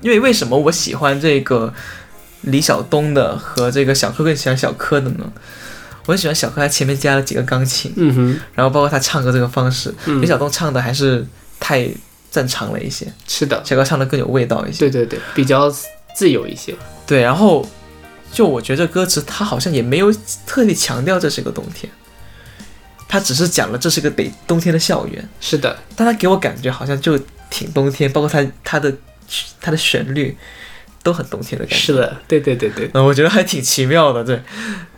[0.00, 1.72] 因为为什么我喜欢这个
[2.42, 5.32] 李晓东的和这个小柯更喜欢小柯的呢？
[6.06, 11.26] 我很喜欢小柯，他前面加了几个钢琴，嗯哼，然后包括他唱歌这个方式，嗯李晓东唱的还是
[11.58, 11.88] 太
[12.30, 14.80] 正常了一些，是的，小柯唱的更有味道一些。
[14.80, 15.70] 对对对，比较
[16.14, 16.74] 自由一些。
[17.06, 17.66] 对，然后
[18.32, 20.12] 就我觉得歌词他好像也没有
[20.46, 21.90] 特地强调这是个冬天，
[23.14, 27.16] 他只是讲了这是个北冬天的校园，是的，但他给我感觉好像就
[27.48, 28.92] 挺冬天，包括他他的
[29.60, 30.36] 他的旋律
[31.00, 31.76] 都很冬天的感觉。
[31.76, 34.42] 是的，对对对对，嗯，我觉得还挺奇妙的，对，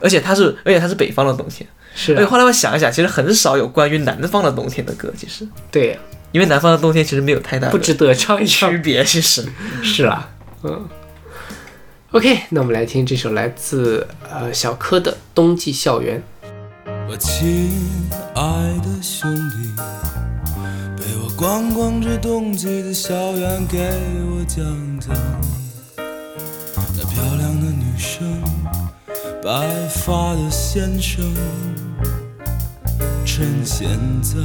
[0.00, 5.98] 而且他是，而且他是北方的冬天，是的，而且后来我想一想，其实很少有关于南方的冬天的歌，其实，对，
[6.32, 8.78] 因为南方的冬天其实没有太大不值得唱区。
[8.78, 9.46] 别，其实，
[9.84, 10.30] 是啦，
[10.62, 10.88] 嗯。
[12.12, 16.18] OK，那我们来听这首来自呃小柯的《冬季校园》。
[17.08, 17.70] 我亲
[18.34, 18.42] 爱
[18.82, 19.70] 的兄弟，
[20.96, 23.78] 陪我逛逛这冬季的校园，给
[24.28, 24.64] 我讲
[24.98, 25.14] 讲
[26.96, 28.42] 那漂亮的女生，
[29.40, 31.32] 白发的先生。
[33.24, 33.88] 趁现
[34.22, 34.38] 在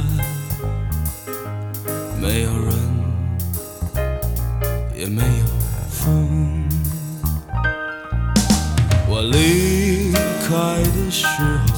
[2.20, 2.72] 没有人，
[4.96, 5.46] 也没有
[5.90, 6.68] 风。
[9.08, 10.12] 我离
[10.46, 11.71] 开的时候，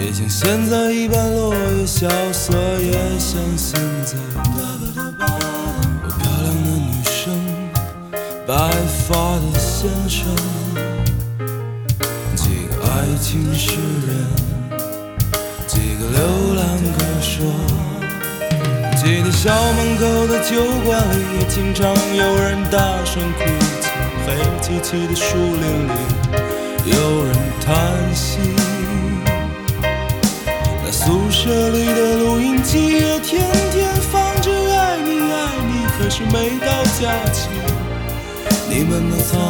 [0.00, 4.16] 也像现在一般落叶萧瑟，也像现在。
[6.02, 7.30] 我漂亮的女生，
[8.46, 8.54] 白
[9.06, 10.26] 发的先生，
[12.34, 12.88] 几个爱
[13.20, 13.76] 情诗
[14.08, 14.10] 人，
[15.66, 16.18] 几个流
[16.54, 16.64] 浪
[16.96, 17.44] 歌手。
[18.96, 23.44] 记得校门口的酒馆里，也经常有人大声哭
[23.82, 23.90] 泣；
[24.26, 24.28] 黑
[24.62, 25.92] 漆漆的树林里，
[26.86, 27.34] 有人
[27.64, 28.38] 叹息。
[31.10, 34.48] 宿舍里的录音机也天天放着
[34.78, 37.48] “爱你爱你”，可是每到假期，
[38.68, 39.40] 你们都仓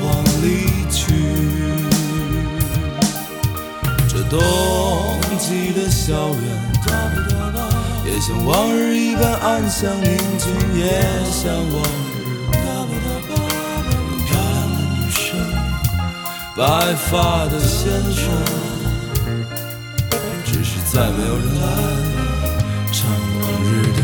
[0.00, 1.12] 皇离去。
[4.08, 4.40] 这冬
[5.38, 6.70] 季的校园。
[8.06, 11.84] 也像往日一般安详宁静，也像往
[12.16, 13.32] 日漂亮的
[14.96, 15.36] 女生，
[16.56, 18.24] 白发的先生，
[20.92, 21.62] 再没有人来
[22.90, 23.08] 唱
[23.40, 23.99] 往日的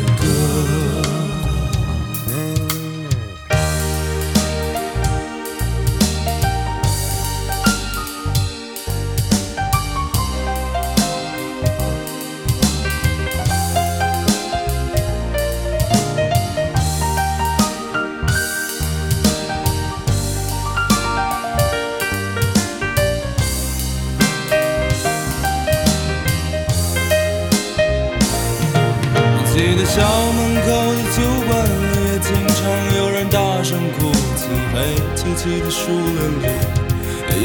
[35.47, 36.45] 漆漆的树林里，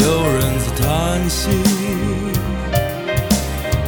[0.02, 1.39] 有人在叹息。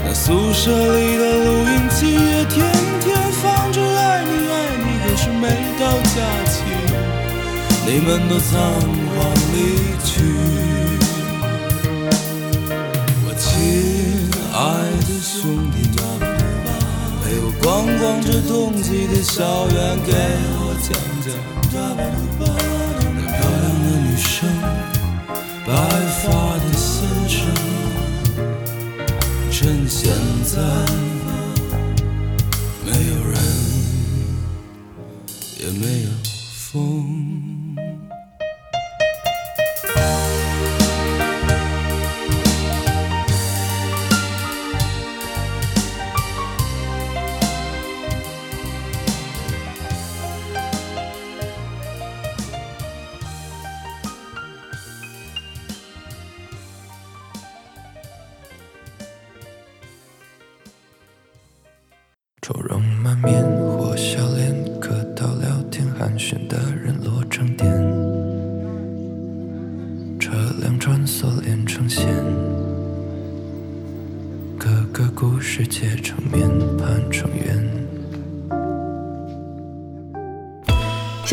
[0.05, 2.64] 那宿舍里的录音机也天
[3.01, 5.47] 天放着“爱你爱你”，可是每
[5.80, 6.61] 到假期，
[7.88, 8.53] 你们都仓
[9.16, 9.18] 皇
[9.51, 9.57] 离
[10.05, 10.11] 去。
[13.26, 13.49] 我亲
[14.53, 14.61] 爱
[15.07, 15.82] 的兄弟。
[17.26, 17.64] 陪我逛
[17.97, 20.11] 逛这冬季的校园，给
[20.59, 20.91] 我讲
[21.24, 21.28] 讲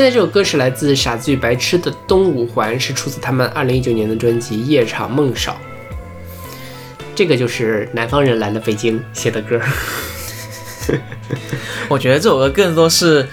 [0.00, 5.52] 现在这首歌是来自傻子与白痴的《东五环》，是出自他们二零一九年的专辑《夜场梦少》。
[7.14, 9.60] 这个就是南方人来了北京写的歌。
[11.86, 13.28] 我觉得这首歌更多是，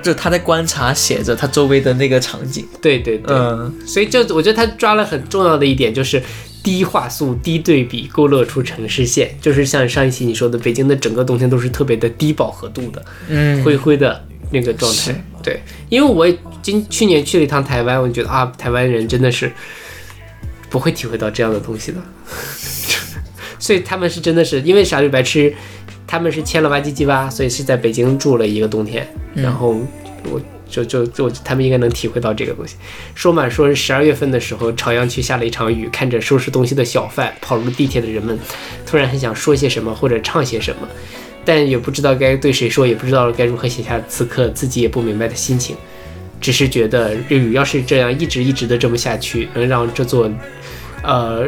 [0.00, 2.66] 就是他在观察写着他周围的那个场景。
[2.80, 6.22] 对对对，嗯，所以就我觉得他抓了很重要的一点，就是
[6.62, 9.36] 低画素、低对比，勾勒出城市线。
[9.38, 15.14] 就是像上一期你说的，北京的整个冬天都是特别的低饱和度的，嗯灰灰的那个状态是。
[15.46, 16.26] 对，因为我
[16.60, 19.52] 今去年去了一趟台湾，我觉得啊，台湾人真的是
[20.68, 21.98] 不会体会到这样的东西的。
[23.60, 25.54] 所以他们是真的是因为傻绿白痴，
[26.04, 29.80] 他们是签了哇唧唧吧，所以是在北京住了一个冬天，然后
[30.24, 32.74] 我就就就他们应该能体会到这个东西。
[33.14, 38.36] 说嘛，说是十二月份的时候，朝阳区下了一场雨，看着收拾东西的小贩，跑入地铁的人们，
[38.84, 40.88] 突然很想说些什么或者唱些什么，
[41.46, 45.74] 但也不知道该对谁说，也不知道该如何写下此刻自己也不明白的心情，
[46.40, 50.30] 只是觉得日语要是这样一直一直的这么下去，能让这座，
[51.02, 51.46] 呃。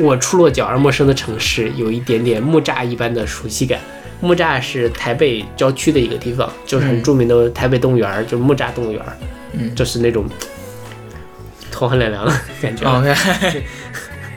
[0.00, 3.78] 我初落脚而陌生的城市，有一点点木栅一般的熟悉感。
[4.20, 9.00] 木栅是台北郊区的一个地方，就是很著名的台北动物园儿，就是木栅动物园
[9.76, 10.28] 就是那种
[11.70, 12.84] 头很凉凉的感觉。
[12.90, 13.14] OK，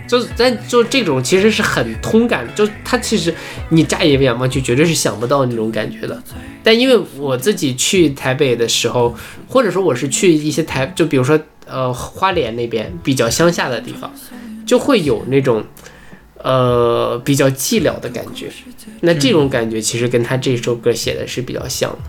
[0.08, 3.34] 就是但就这种其实是很通感，就它其实
[3.70, 6.22] 你乍一眼望去绝对是想不到那种感觉的。
[6.64, 9.16] 但因为我自己去台北的时候，
[9.48, 14.12] 或者说我是去一些台，就比如说呃花莲那边比较乡下的地方，
[14.66, 15.64] 就会有那种
[16.42, 18.48] 呃比较寂寥的感觉。
[19.02, 22.00] 那这种感觉其实跟他这首歌写的是比较像的。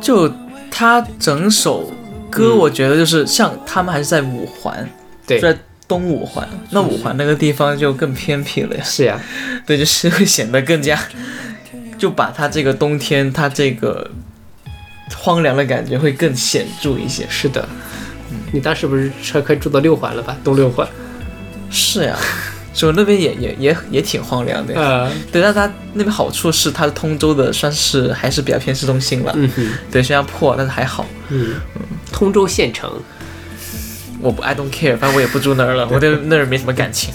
[0.00, 0.32] 就
[0.70, 1.92] 他整首
[2.30, 4.88] 歌，我觉得就是像他们还是在五环，
[5.38, 5.58] 对在
[5.88, 8.82] 东五环，那五环那个地方就更偏僻了呀。
[8.84, 9.20] 是呀，
[9.66, 10.98] 对，就是会显得更加，
[11.98, 14.10] 就把它这个冬天它这个
[15.16, 17.26] 荒凉的感觉会更显著一些。
[17.28, 17.68] 是的。
[18.52, 20.36] 你当时不是车快住到六环了吧？
[20.44, 20.86] 东六环。
[21.70, 22.16] 是呀，
[22.74, 24.74] 首尔那边也也也也挺荒凉的。
[24.74, 29.36] 呃，对，但它那边好处是它是通州的，算是还是比较偏市中心了。
[29.90, 31.06] 对，虽然破，但是还好。
[31.28, 31.54] 嗯，
[32.12, 32.92] 通州县城，
[34.20, 37.12] 我不 I don't care，反正我也不住那儿了，我对那儿没什么感情。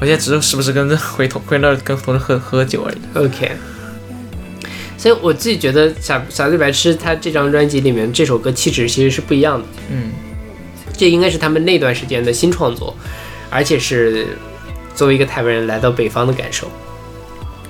[0.00, 3.26] 我现在只是时不时跟着回同回那儿跟同事喝喝酒而已。
[3.26, 3.52] OK，
[4.96, 10.10] 所以我自己觉得傻傻最白痴他这张专辑里面这首歌气质其实是不一样的，嗯，
[10.96, 12.96] 这应该是他们那段时间的新创作，
[13.50, 14.28] 而且是
[14.94, 16.70] 作为一个台湾人来到北方的感受。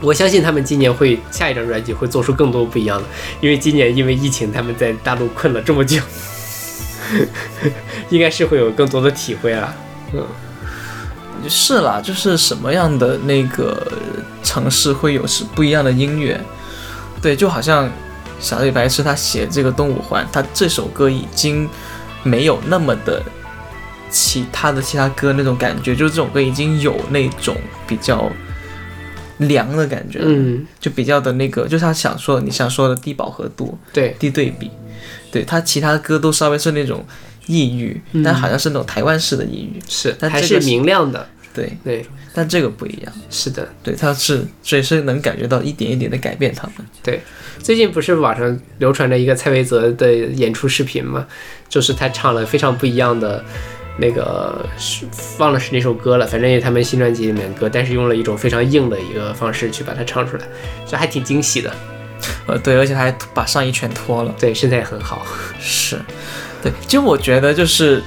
[0.00, 3.08] 我相信他们今年会下一张专辑会做出更多不一样的，
[3.40, 6.00] 因为今年因为疫情他们在大陆困了这么久，
[8.10, 9.74] 应该是会有更多的体会啊。
[10.12, 10.24] 嗯，
[11.48, 13.92] 是啦，就是什么样的那个
[14.42, 16.40] 城市会有是不一样的音乐。
[17.22, 17.90] 对，就好像
[18.40, 21.68] 小李白痴他写这个《东五环》，他这首歌已经
[22.22, 23.22] 没有那么的
[24.10, 27.56] 其他的其他歌那种感觉，就是这首歌已经有那种
[27.86, 28.30] 比较
[29.38, 34.70] 凉的感觉了，嗯，就比较的那个，就是他想说你想说的低饱和度、对，低对比。
[35.30, 37.04] 对他其他歌都稍微是那种
[37.46, 39.80] 抑郁，嗯但好像是那种台湾式的抑郁。
[39.88, 43.12] 是但这个是明亮的，对，对，但这个不一样。
[43.30, 43.68] 是的。
[43.82, 46.86] 对，他是所以是能感觉到一点一点的改变他们。
[47.02, 47.20] 对
[47.58, 51.26] 最近不是网上流传着一个蔡维泽的演出视频吗？
[51.68, 53.44] 就是他唱了非常不一样的
[53.98, 55.04] 那个，是
[55.38, 60.44] 忘了是哪首歌了，反正也是他们新专辑里面的歌，但是用了一种非常硬的一个方式去把它唱出来，
[60.86, 61.70] 这还挺惊喜的。
[62.46, 64.34] 呃，对，而且他还把上衣全脱了。
[64.38, 65.26] 对，身材也很好。
[65.60, 65.98] 是，
[66.62, 68.02] 对，其实我觉得就是，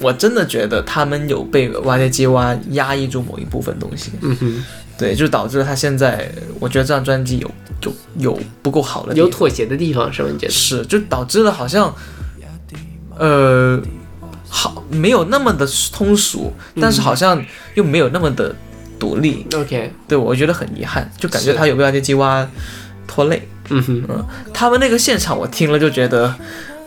[0.00, 4.12] 我真的觉得他们有被挖掘机挖压抑住某一部分东西。
[4.20, 4.64] 嗯哼，
[4.98, 6.30] 对，就导致了他现在，
[6.60, 7.50] 我觉得这张专辑有
[7.82, 10.28] 有有不够好的地方，有妥协的地方是吗？
[10.32, 10.52] 你觉得？
[10.52, 11.94] 是，就导致了好像，
[13.16, 13.80] 呃，
[14.48, 17.44] 好没有那么的通俗，但是好像
[17.74, 18.54] 又没有那么的
[18.98, 19.46] 独立。
[19.54, 22.48] OK，对我觉得很遗憾，就感觉他有被挖掘机挖
[23.08, 23.42] 拖累。
[23.70, 26.32] 嗯哼，嗯他们那个现场我听了就觉得，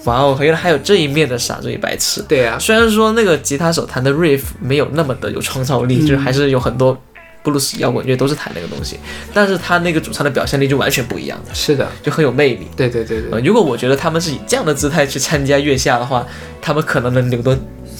[0.05, 2.23] 哇哦，原来还有这一面的傻子与白痴。
[2.27, 6.97] 对啊，虽然说那个吉他手弹的 riff 没有那么的有创造力，嗯就是还是有很多
[7.43, 8.97] 布鲁斯摇滚乐都是弹那个东西，
[9.33, 12.67] 但是他那个主唱的表现力就完全不一样，是的，就很有魅力。
[12.75, 16.25] 对对对对呃，如果我觉得他们是以这样的姿态去参加月下的话，
[16.61, 17.55] 他们可能能留多，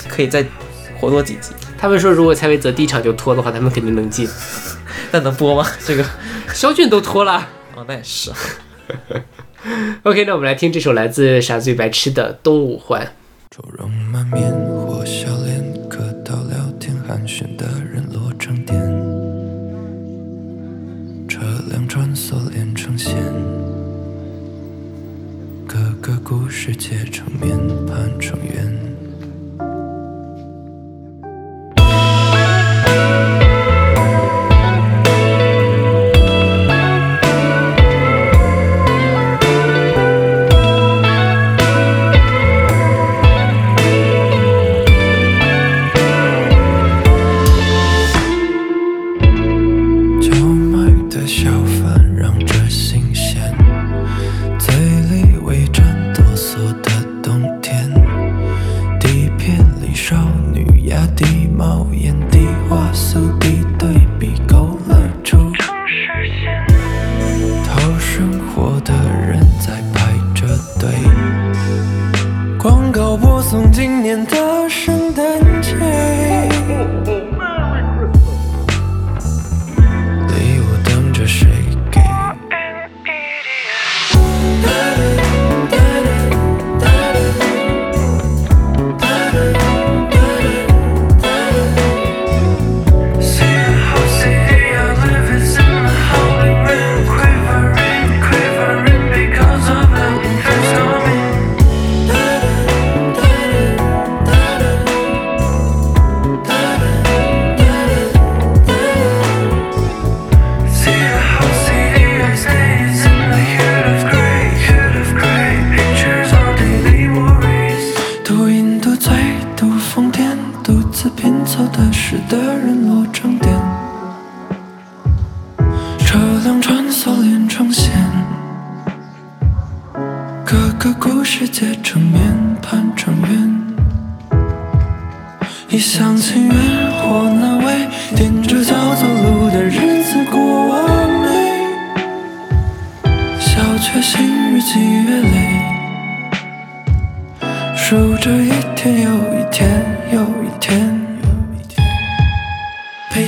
[0.07, 0.43] 可以再
[0.99, 1.52] 活多几集。
[1.77, 4.27] 他们说如果蔡维泽第一场就脱的话，他们肯定能进。
[5.11, 5.68] 那能播吗？
[5.85, 6.06] 这个
[6.53, 7.48] 肖俊都脱了。
[7.82, 8.32] 哦，那也是。
[10.03, 13.02] OK，那我们来听这首来自傻子与白痴的《东五环》。
[13.49, 14.52] 愁容满面
[14.86, 18.80] 或笑脸，客套聊天寒暄的人落成点，
[21.28, 23.16] 车辆穿梭连成线，
[25.68, 29.01] 各个故事结成面盘成圆。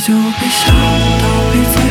[0.05, 1.82] 就别想逃避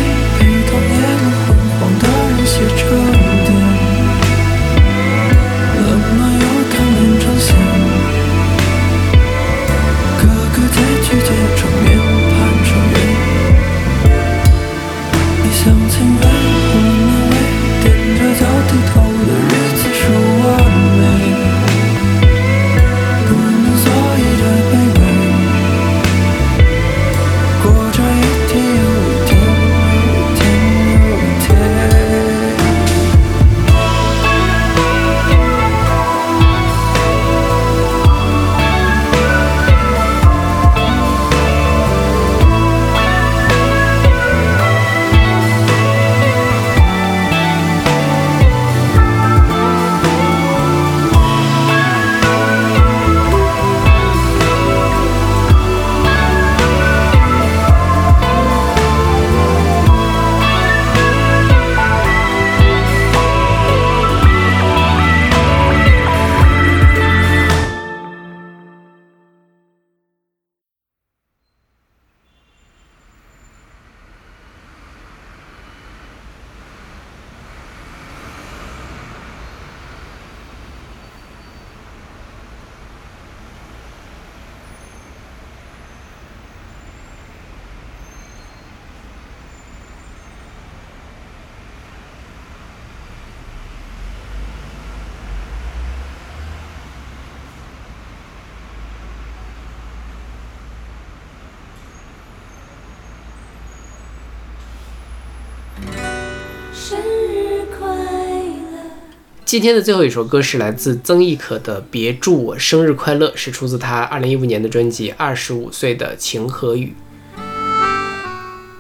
[109.53, 116.95] 今天的最后一首歌是来自曾轶可的《别祝我生日快乐》，是出自她二零一五年的专辑《二十五岁的情和雨。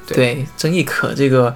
[0.07, 0.17] 对。
[0.17, 1.55] 对，曾轶可这个，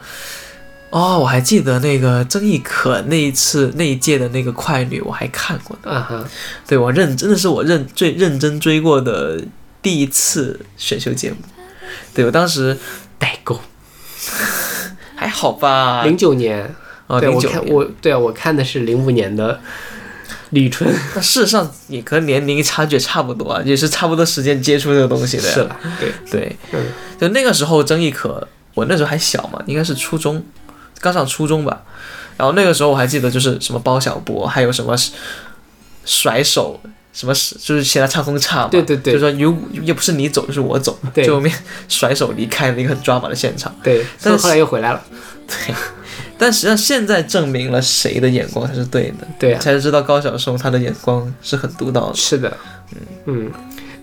[0.91, 5.75] 哦，我还记得那个曾轶可那一次那一届的那个快女，我还看过》。
[5.89, 6.29] 啊哈，
[6.69, 9.43] 对我认真的是我认最认真追过的
[9.81, 11.39] 第一次选秀节目。
[12.13, 12.77] 对我当时
[13.19, 13.63] 代购，
[15.17, 16.77] 还好吧，零九年，
[17.07, 17.29] 哦，对。
[17.29, 19.61] 我看我对啊，我看的是零五年的
[20.51, 25.43] 李春， 那事实上也和年龄差距也差不多啊，也是差不多时间接触这个东西的。
[25.43, 26.81] 是了，对， 对，嗯
[27.21, 30.45] 就那个时候曾轶可，我那时候还小嘛，应该是初中，
[31.01, 31.83] 刚上初中吧。
[32.37, 34.95] 然后那个时候我还记得就是什么包小柏，还有什么
[36.05, 36.79] 甩手，
[37.15, 41.51] 什么就是现在唱风差嘛，对对对就说如也不是你走就是我走，对最后面
[41.89, 43.75] 甩手离开了一个很抓马的现场。
[43.83, 45.03] 对，但是后来又回来了，
[45.49, 45.75] 对，
[46.39, 52.15] 但实际上现在证明了谁的眼光才是对的，对啊，才是知道高晓松他的眼光是很独到的。
[52.15, 52.57] 是的，
[52.93, 52.99] 嗯。
[53.25, 53.51] 嗯，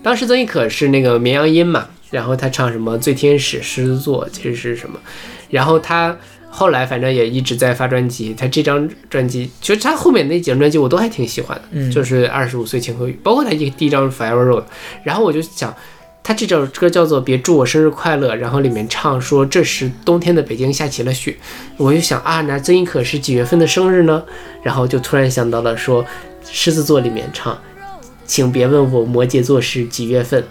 [0.02, 4.98] 当时曾轶可是那个绵羊音嘛，然后他唱什么《醉天使》《狮子座》，其实是什么，
[5.48, 6.16] 然后他
[6.50, 11.90] 后来反正也一直在发专辑，他这张专辑其实他后面那几张专辑我都还挺喜欢的，嗯。
[11.90, 14.64] 就是二十五岁情和雨，包括他一第一张 Forever Road，
[15.04, 15.74] 然后我就想。
[16.26, 21.36] 他这首歌叫做《别祝我生日快乐》，然后里面唱说这时冬天的北京下起了雪，
[21.76, 24.24] 我就想啊，那曾轶可是几月份的生日呢？
[24.62, 26.02] 然后就突然想到了说，
[26.50, 27.56] 狮子座里面唱，
[28.24, 30.42] 请别问我摩羯座是几月份，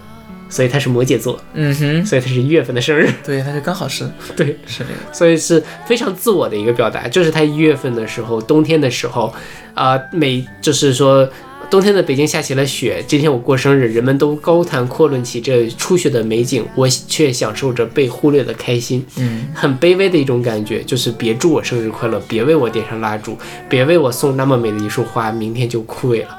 [0.48, 4.08] 所以他是摩羯座，嗯哼，所以他是一月份的生日，对，他就刚好是。
[4.38, 9.34] 对，是这个，所以是非常自我的一个表达，就是他一月份的时候，冬天的时候，
[9.74, 11.28] 啊、每就是说。
[11.74, 19.04] 冬天的北京下起了雪，今天我过生日，人们都高谈阔论起这初雪的美景，我却享受着被忽略的开心。
[19.18, 23.36] 嗯，很卑微的一种感觉，就是别祝我生日快乐，别为我点上蜡烛，
[23.68, 26.38] 别为我送那么美的一束花，明天就枯萎了。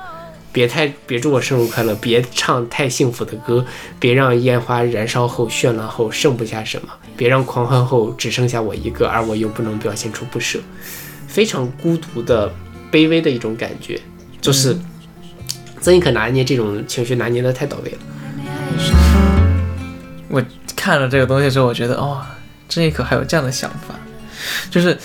[0.53, 3.67] 别太别祝我生日快乐，别唱太幸福的歌，
[3.99, 10.61] 别让烟花燃烧后绚烂后剩不下什么，别让狂欢后只剩下我一个，而我又不能表现出不舍，
[11.27, 12.55] 非常孤独的
[12.93, 14.01] 卑微的一种感觉，
[14.41, 14.77] 就是
[15.85, 17.99] 曾轶可拿捏这种情绪拿捏的太到位了。
[20.29, 20.43] 我
[20.75, 22.23] 看了这个东西之后，我觉得哦，
[22.71, 23.95] 曾轶可还有这样的想法，
[24.71, 24.97] 就是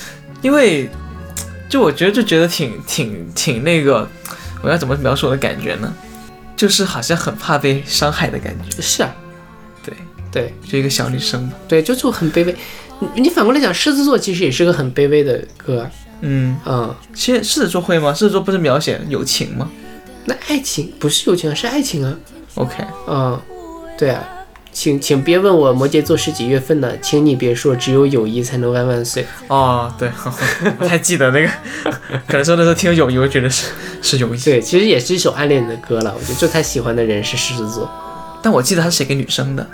[0.42, 0.90] 因为
[1.68, 4.08] 就我觉得就觉得挺挺挺那个，
[4.62, 5.94] 我要怎么描述我的感觉呢？
[6.56, 9.14] 就是好像很怕被伤害的感觉，是啊，
[9.84, 9.94] 对，
[10.32, 12.56] 对就一个小女生嘛，对，就就很卑微。
[13.00, 15.92] 你你反过来讲，狮子座其实也是个很卑微的歌啊。
[16.22, 18.14] 嗯，嗯，其实狮子座会吗？
[18.14, 19.70] 狮子座不是描写友情吗
[20.30, 22.16] 那爱情不是友情啊，是爱情啊。
[22.54, 23.42] ？OK，嗯，
[23.98, 24.24] 对啊，
[24.72, 29.26] 请请别问我摩羯座是几月份的，请你别说只有友谊才能万万岁。
[29.48, 30.12] 哦，对，
[30.80, 31.50] 我还记得那个，
[32.28, 33.72] 可能说的时候听友谊，我觉得是
[34.04, 36.14] 是友谊，对，其实也是一首暗恋的歌了。
[36.16, 37.90] 我觉得就他喜欢的人是狮子座。
[38.44, 39.68] 但我记得他是写给女生的，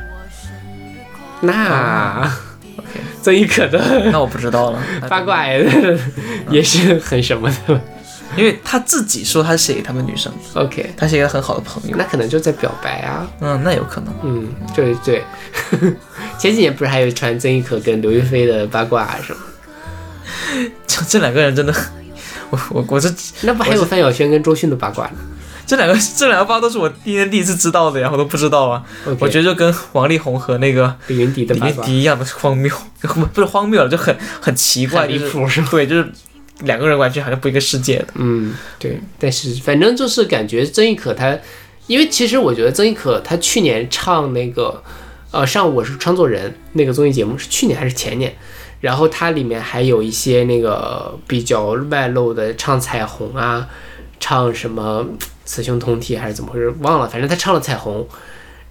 [1.42, 2.32] 那
[2.78, 4.82] OK，曾轶可的那我不知道了。
[5.10, 5.46] 八卦
[6.50, 7.82] 也是很什么的。
[8.38, 11.96] 因为他自己说他是写给他们女生，OK，他是一个很好的朋友。
[11.98, 13.26] 那可能就在表白啊。
[13.40, 14.14] 嗯，那有可能。
[14.24, 15.24] 嗯，对对。
[16.38, 19.40] 前几年不是还有传曾轶可跟刘亦菲的八卦啊什么？
[20.88, 21.74] 这这两个人真的，
[22.50, 23.10] 我我我这
[23.44, 25.14] 那不还有范晓萱跟周迅的八卦呢
[25.68, 28.84] 这两个这两个八卦都是我第一天第一次知道的呀，我都不知道啊。
[29.20, 32.72] 我觉得就跟王力宏和那个李云迪的李云迪一样的荒谬，
[33.02, 35.68] 不 不是荒谬了，就很很奇怪，很离就是谱是吗？
[35.72, 36.08] 对，就是
[36.62, 38.08] 两个人完全好像不一个世界的。
[38.16, 41.38] 嗯，对，但是反正就是感觉曾轶可她，
[41.88, 44.82] 因为其实我觉得曾轶可她去年唱那个，
[45.32, 48.34] 呃，上我是创作人那个综艺节目是去年还是前年，
[48.80, 53.68] 然后它里面还有一些那个比较外露的唱彩虹啊，
[54.20, 55.06] 唱什么
[55.44, 58.08] 雌雄同体还是怎么回事忘了，反正她唱了彩虹，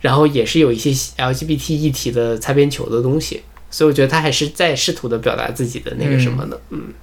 [0.01, 6.81] 然后也是有一些 LGBT 议题的擦边球的东西，所以我觉得她还是在试图的表达自己的那个什么的，嗯。
[6.81, 6.95] 嗯，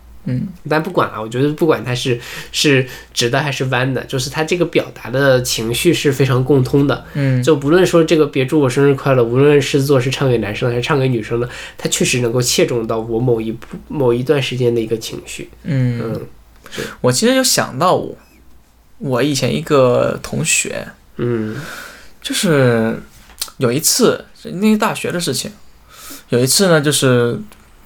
[0.69, 2.19] 但不管了，我觉得不管它是
[2.51, 7.05] 是直的还是弯的，就是它这个表达的情绪是非常共通的。
[7.13, 15.49] 嗯，就不论说这个别祝我生日快乐，无论是作是唱给男生的还是唱给女生的，它确实能够切中到我某一部某一段时间的一个情绪。
[15.63, 16.21] 嗯，嗯
[17.01, 18.15] 我其实有想到我
[18.99, 20.87] 我以前一个同学，
[21.17, 21.55] 嗯。
[22.21, 23.01] 就是
[23.57, 25.51] 有一次那是大学的事情，
[26.29, 27.35] 有一次呢，就是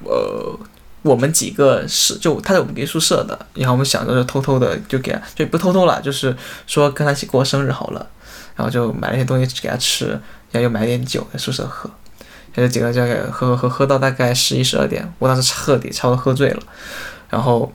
[0.04, 0.60] 呃，
[1.06, 8.08] 我们几个是就他在我们隔壁宿舍的，然后我们想着就偷偷的就给他，就不偷偷了，就是说跟他一起过生日好了，
[8.56, 10.08] 然后就买了一些东西给他吃，
[10.50, 11.88] 然后又买点酒在宿舍喝，
[12.56, 16.60] 然后几个就给喝喝喝喝到大概十一十二点，我当时彻底差不多喝醉了，
[17.30, 17.72] 然后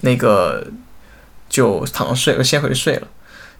[0.00, 0.66] 那个
[1.50, 3.06] 就躺着睡，我先回去睡了，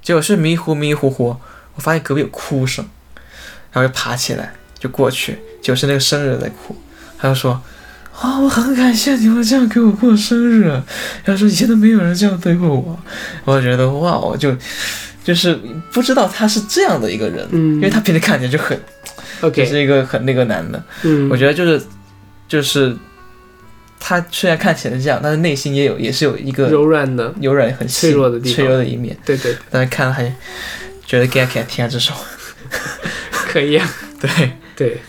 [0.00, 1.36] 结果睡迷糊迷糊糊。
[1.74, 2.86] 我发现隔壁有哭声，
[3.70, 6.76] 然后就爬起来就过去，就是那个生日在哭，
[7.18, 7.62] 他就说
[8.20, 10.62] 啊、我很感谢你们这样给我过生日，
[11.24, 12.98] 然后说以前都没有人这样对过我，
[13.44, 14.56] 我就觉得哇，我就
[15.24, 15.58] 就是
[15.92, 18.78] 不知道他是这样的一个人，嗯因为他平时看起来就很
[19.40, 21.84] 就，OK，是一个很那个男的，嗯，我觉得就是
[22.46, 22.96] 就是
[23.98, 30.32] 他虽然看起来是这样，但是内心也有也是有一个柔软的，柔软很脆弱的地方脆弱的一面，对对，但是看了还
[31.06, 32.14] 觉得 get get，听下这首，
[33.32, 33.90] 可以啊，
[34.20, 35.00] 对，对，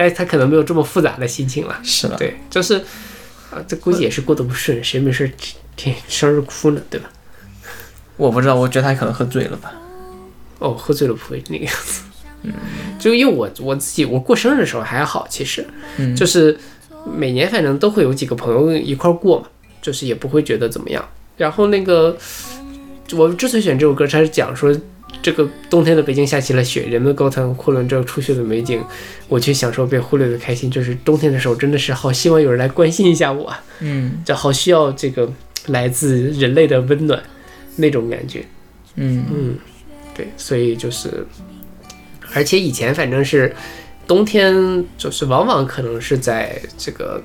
[0.00, 1.78] 但是他可能没有这么复杂的心情了。
[1.82, 2.16] 是的。
[2.16, 2.76] 对，就是
[3.50, 5.30] 啊，这估计也是过得不顺，谁没事
[5.76, 7.10] 天生日哭呢，对吧？
[8.16, 9.74] 我不知道，我觉得他可能喝醉了吧。
[10.58, 12.00] 哦，喝醉了不会那个样子。
[12.44, 12.54] 嗯，
[12.98, 15.66] 就因为我我自己我过生日的时候还好，其实
[15.98, 16.58] 嗯，就是
[17.14, 19.48] 每年反正都会有几个朋友一块儿过嘛，
[19.82, 21.06] 就是也不会觉得怎么样。
[21.36, 22.16] 然后那个
[23.12, 24.74] 我之所以选这首歌，它是讲说
[25.22, 28.82] 这个冬天的北京下起了雪，人们高谈阔论这初雪的美景，
[29.28, 30.70] 我却享受被忽略的开心。
[30.70, 35.30] 就是冬天的时候，真的是好希望有人来关心一下我啊，嗯就好需要这个
[35.66, 37.22] 来自人类的温暖
[37.76, 38.44] 那种感觉。
[38.94, 39.58] 嗯嗯，
[40.14, 41.26] 对，所以就是，
[42.34, 43.54] 而且以前反正是
[44.06, 47.22] 冬天，就是往往可能是在这个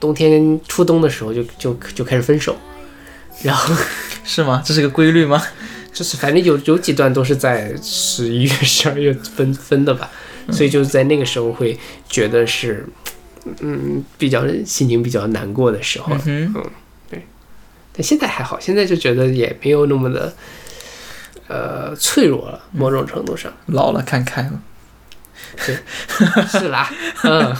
[0.00, 2.56] 冬天初冬的时候就就就开始分手，
[3.42, 3.74] 然后
[4.24, 4.62] 是吗？
[4.64, 5.42] 这是个规律吗？
[5.96, 10.10] 就是反正有有几段都是在十一月、 十二月分分的吧，
[10.52, 12.86] 所以就是在那个时候会觉得是，
[13.60, 16.20] 嗯，比较心情比较难过的时候了。
[16.26, 16.52] 嗯
[17.08, 17.24] 对，
[17.94, 20.36] 但现在还好，现在就觉得也没有那么的，
[21.48, 23.50] 呃，脆弱了，某种程度上。
[23.68, 24.62] 老了看开了。
[26.46, 26.92] 是啦，
[27.22, 27.56] 嗯。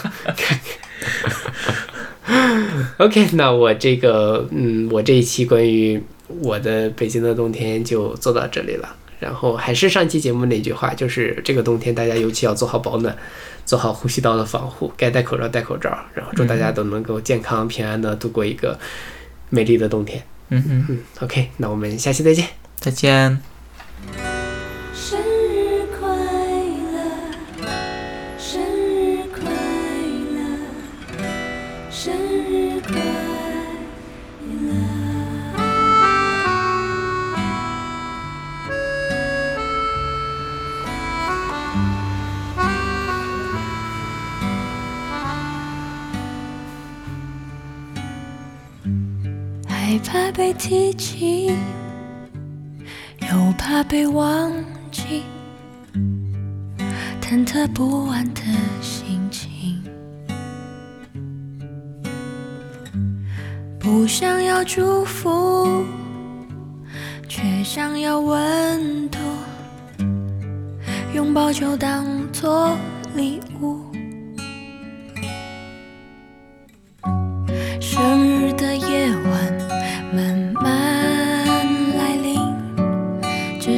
[2.98, 8.94] OK，那我这个，嗯，我这一期关于我的北京的冬天就做到这里了。
[9.18, 13.16] 然后还是上期节目那句话，就是这个冬天大家尤其要做好保暖，
[13.64, 15.88] 做好呼吸道的防护，该戴口罩戴口罩。
[16.12, 18.78] 然后祝大家都能够健康平安的度过一个
[19.48, 20.22] 美丽的冬天。
[20.50, 22.46] 嗯嗯，嗯，OK，那我们下期再见。
[22.78, 23.40] 再见。
[49.96, 51.50] 害怕被提起，
[53.22, 54.52] 又怕被忘
[54.90, 55.22] 记，
[57.18, 58.42] 忐忑不安的
[58.82, 59.82] 心情，
[63.78, 65.82] 不想要祝福，
[67.26, 69.18] 却想要温度，
[71.14, 72.76] 拥抱就当作
[73.14, 73.80] 礼物。
[77.80, 78.95] 生日的夜。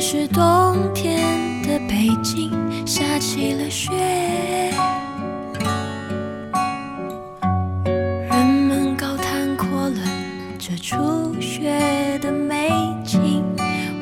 [0.00, 2.52] 这是冬天的北京，
[2.86, 3.90] 下起了雪。
[8.30, 10.00] 人们高谈阔论
[10.56, 12.70] 这初雪的美
[13.04, 13.42] 景，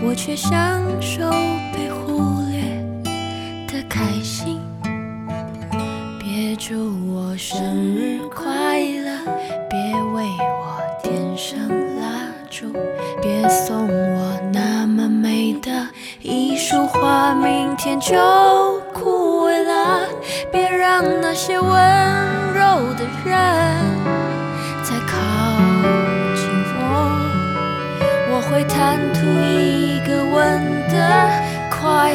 [0.05, 1.31] 我却享受
[1.73, 2.60] 被忽略
[3.66, 4.60] 的开心。
[6.18, 7.56] 别祝我生
[7.97, 9.24] 日快乐，
[9.70, 10.24] 别为
[10.60, 11.59] 我点上
[11.98, 12.70] 蜡烛，
[13.23, 14.76] 别送我那
[15.37, 15.87] 美的
[16.23, 18.17] 一束花，明天就
[18.95, 20.09] 枯萎了。
[20.51, 21.71] 别让那些温
[22.55, 23.37] 柔的人
[24.83, 25.13] 再靠
[26.35, 26.49] 近
[26.79, 26.81] 我，
[28.31, 30.59] 我会贪图一个吻
[30.89, 30.97] 的
[31.71, 32.15] 快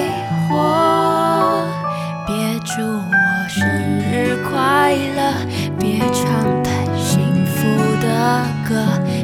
[0.50, 1.64] 活。
[2.26, 2.34] 别
[2.66, 3.64] 祝我生
[4.00, 5.20] 日快乐，
[5.78, 7.68] 别唱太幸福
[8.02, 8.08] 的
[8.68, 8.74] 歌，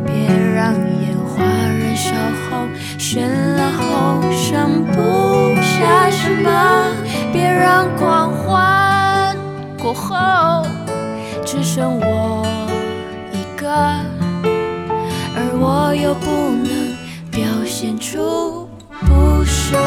[0.05, 0.13] 别
[0.53, 2.11] 让烟花燃烧
[2.45, 2.67] 后
[2.99, 3.25] 绚
[4.49, 6.49] 剩不下什么，
[7.33, 9.35] 别让狂欢
[9.77, 10.65] 过后
[11.45, 12.47] 只剩我
[13.33, 13.67] 一个，
[15.35, 16.31] 而我又不
[16.65, 16.95] 能
[17.29, 18.69] 表现出
[19.05, 19.77] 不舍。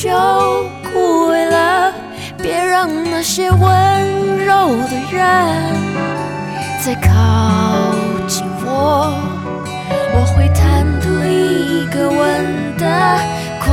[0.00, 0.08] 就
[0.84, 1.92] 枯萎了。
[2.40, 3.58] 别让那些温
[4.46, 5.20] 柔的人
[6.80, 7.10] 再靠
[8.28, 9.12] 近我，
[10.14, 12.16] 我会贪图一个吻
[12.78, 12.86] 的
[13.60, 13.66] 快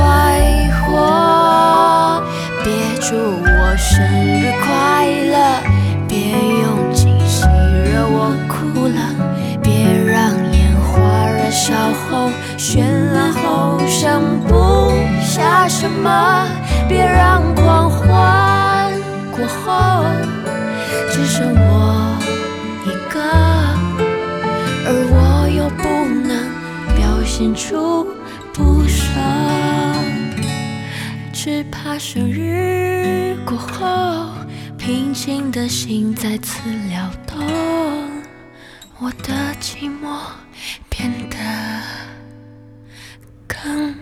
[0.80, 2.20] 活。
[2.64, 3.94] 别祝我生
[4.26, 5.62] 日快乐，
[6.08, 6.18] 别
[6.60, 7.44] 用惊喜
[7.84, 8.98] 惹我哭了，
[9.62, 9.70] 别
[10.04, 11.72] 让烟花燃烧
[12.10, 12.82] 后绚
[13.14, 14.56] 烂后剩不
[15.36, 16.48] 下什么，
[16.88, 18.90] 别让狂欢
[19.30, 20.02] 过后
[21.12, 22.18] 只剩我
[22.86, 23.20] 一个，
[24.86, 25.84] 而我又不
[26.26, 26.48] 能
[26.96, 28.08] 表现出
[28.54, 29.20] 不舍。
[31.34, 34.30] 只怕生日过后，
[34.78, 37.46] 平静的心再次撩动，
[39.00, 40.18] 我的寂寞
[40.88, 41.36] 变得
[43.46, 43.94] 更。